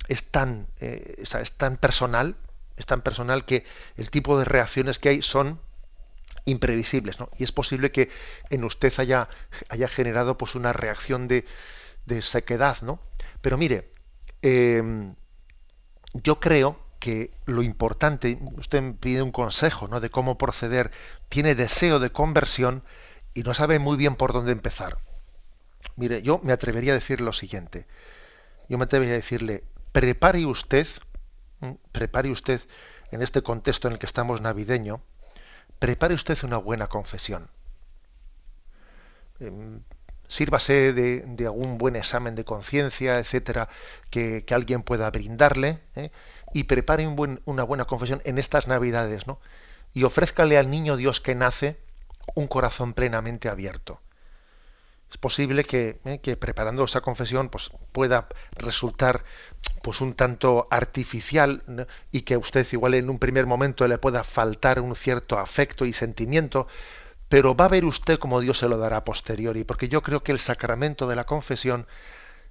[0.08, 2.36] es tan, eh, es tan personal,
[2.80, 3.64] es tan personal que
[3.96, 5.60] el tipo de reacciones que hay son
[6.44, 7.30] imprevisibles, ¿no?
[7.38, 8.10] Y es posible que
[8.50, 9.28] en usted haya,
[9.68, 11.44] haya generado pues una reacción de,
[12.06, 13.00] de sequedad, ¿no?
[13.40, 13.92] Pero mire,
[14.42, 15.14] em,
[16.14, 20.00] yo creo, que lo importante, usted me pide un consejo ¿no?
[20.00, 20.92] de cómo proceder,
[21.28, 22.84] tiene deseo de conversión
[23.34, 24.98] y no sabe muy bien por dónde empezar.
[25.96, 27.86] Mire, yo me atrevería a decir lo siguiente.
[28.68, 30.86] Yo me atrevería a decirle, prepare usted,
[31.92, 32.60] prepare usted
[33.10, 35.00] en este contexto en el que estamos navideño,
[35.78, 37.50] prepare usted una buena confesión.
[39.40, 39.82] Em,
[40.28, 43.68] sírvase de, algún buen examen de conciencia, etcétera,
[44.10, 46.10] que, alguien pueda brindarle, ¿eh?
[46.54, 49.40] y prepare una buena confesión en estas Navidades, ¿no?
[49.92, 51.78] Y ofrézcale al niño Dios que nace
[52.34, 54.00] un corazón plenamente abierto.
[55.10, 56.20] Es posible que, ¿eh?
[56.22, 59.24] que preparando esa confesión pues, pueda resultar
[59.82, 64.80] pues un tanto artificial y que usted igual en un primer momento le pueda faltar
[64.80, 66.68] un cierto afecto y sentimiento,
[67.28, 70.22] pero va a ver usted cómo Dios se lo dará a posteriori, porque yo creo
[70.22, 71.88] que el sacramento de la confesión,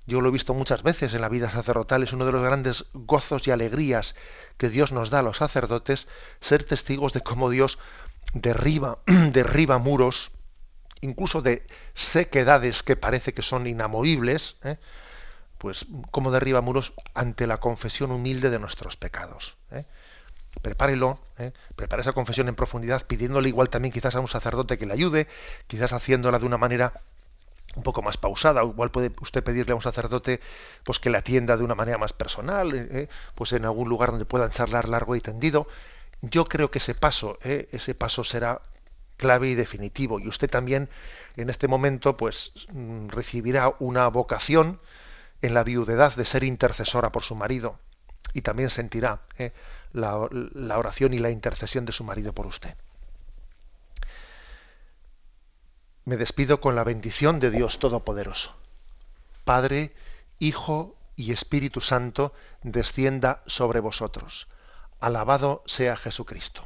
[0.06, 2.86] yo lo he visto muchas veces en la vida sacerdotal, es uno de los grandes
[2.94, 4.16] gozos y alegrías
[4.58, 6.08] que Dios nos da a los sacerdotes,
[6.42, 7.80] ser testigos de cómo Dios
[8.34, 9.00] derriba,
[9.32, 10.32] derriba muros,
[11.02, 14.78] incluso de sequedades que parece que son inamovibles, ¿eh?
[15.58, 19.58] pues cómo derriba muros ante la confesión humilde de nuestros pecados.
[19.72, 19.86] ¿eh?
[20.62, 21.54] prepárelo, ¿eh?
[21.76, 25.28] prepare esa confesión en profundidad, pidiéndole igual también quizás a un sacerdote que le ayude,
[25.68, 27.02] quizás haciéndola de una manera
[27.76, 30.42] un poco más pausada, igual puede usted pedirle a un sacerdote
[30.84, 32.88] pues que le atienda de una manera más personal, ¿eh?
[32.92, 33.10] ¿eh?
[33.36, 35.68] pues en algún lugar donde puedan charlar largo y tendido.
[36.22, 37.70] Yo creo que ese paso, ¿eh?
[37.72, 38.62] ese paso será
[39.20, 40.20] clave y definitivo.
[40.20, 40.90] Y usted también
[41.36, 44.80] en este momento pues mm, recibirá una vocación
[45.44, 47.78] en la viudedad de ser intercesora por su marido
[48.34, 49.52] y también sentirá ¿eh?
[49.94, 52.76] la, oración y la intercesión de su marido por usted.
[56.06, 58.58] Me despido con la bendición de Dios Todopoderoso.
[59.44, 59.94] Padre,
[60.40, 64.48] Hijo y Espíritu Santo, descienda sobre vosotros.
[65.00, 66.66] Alabado sea Jesucristo.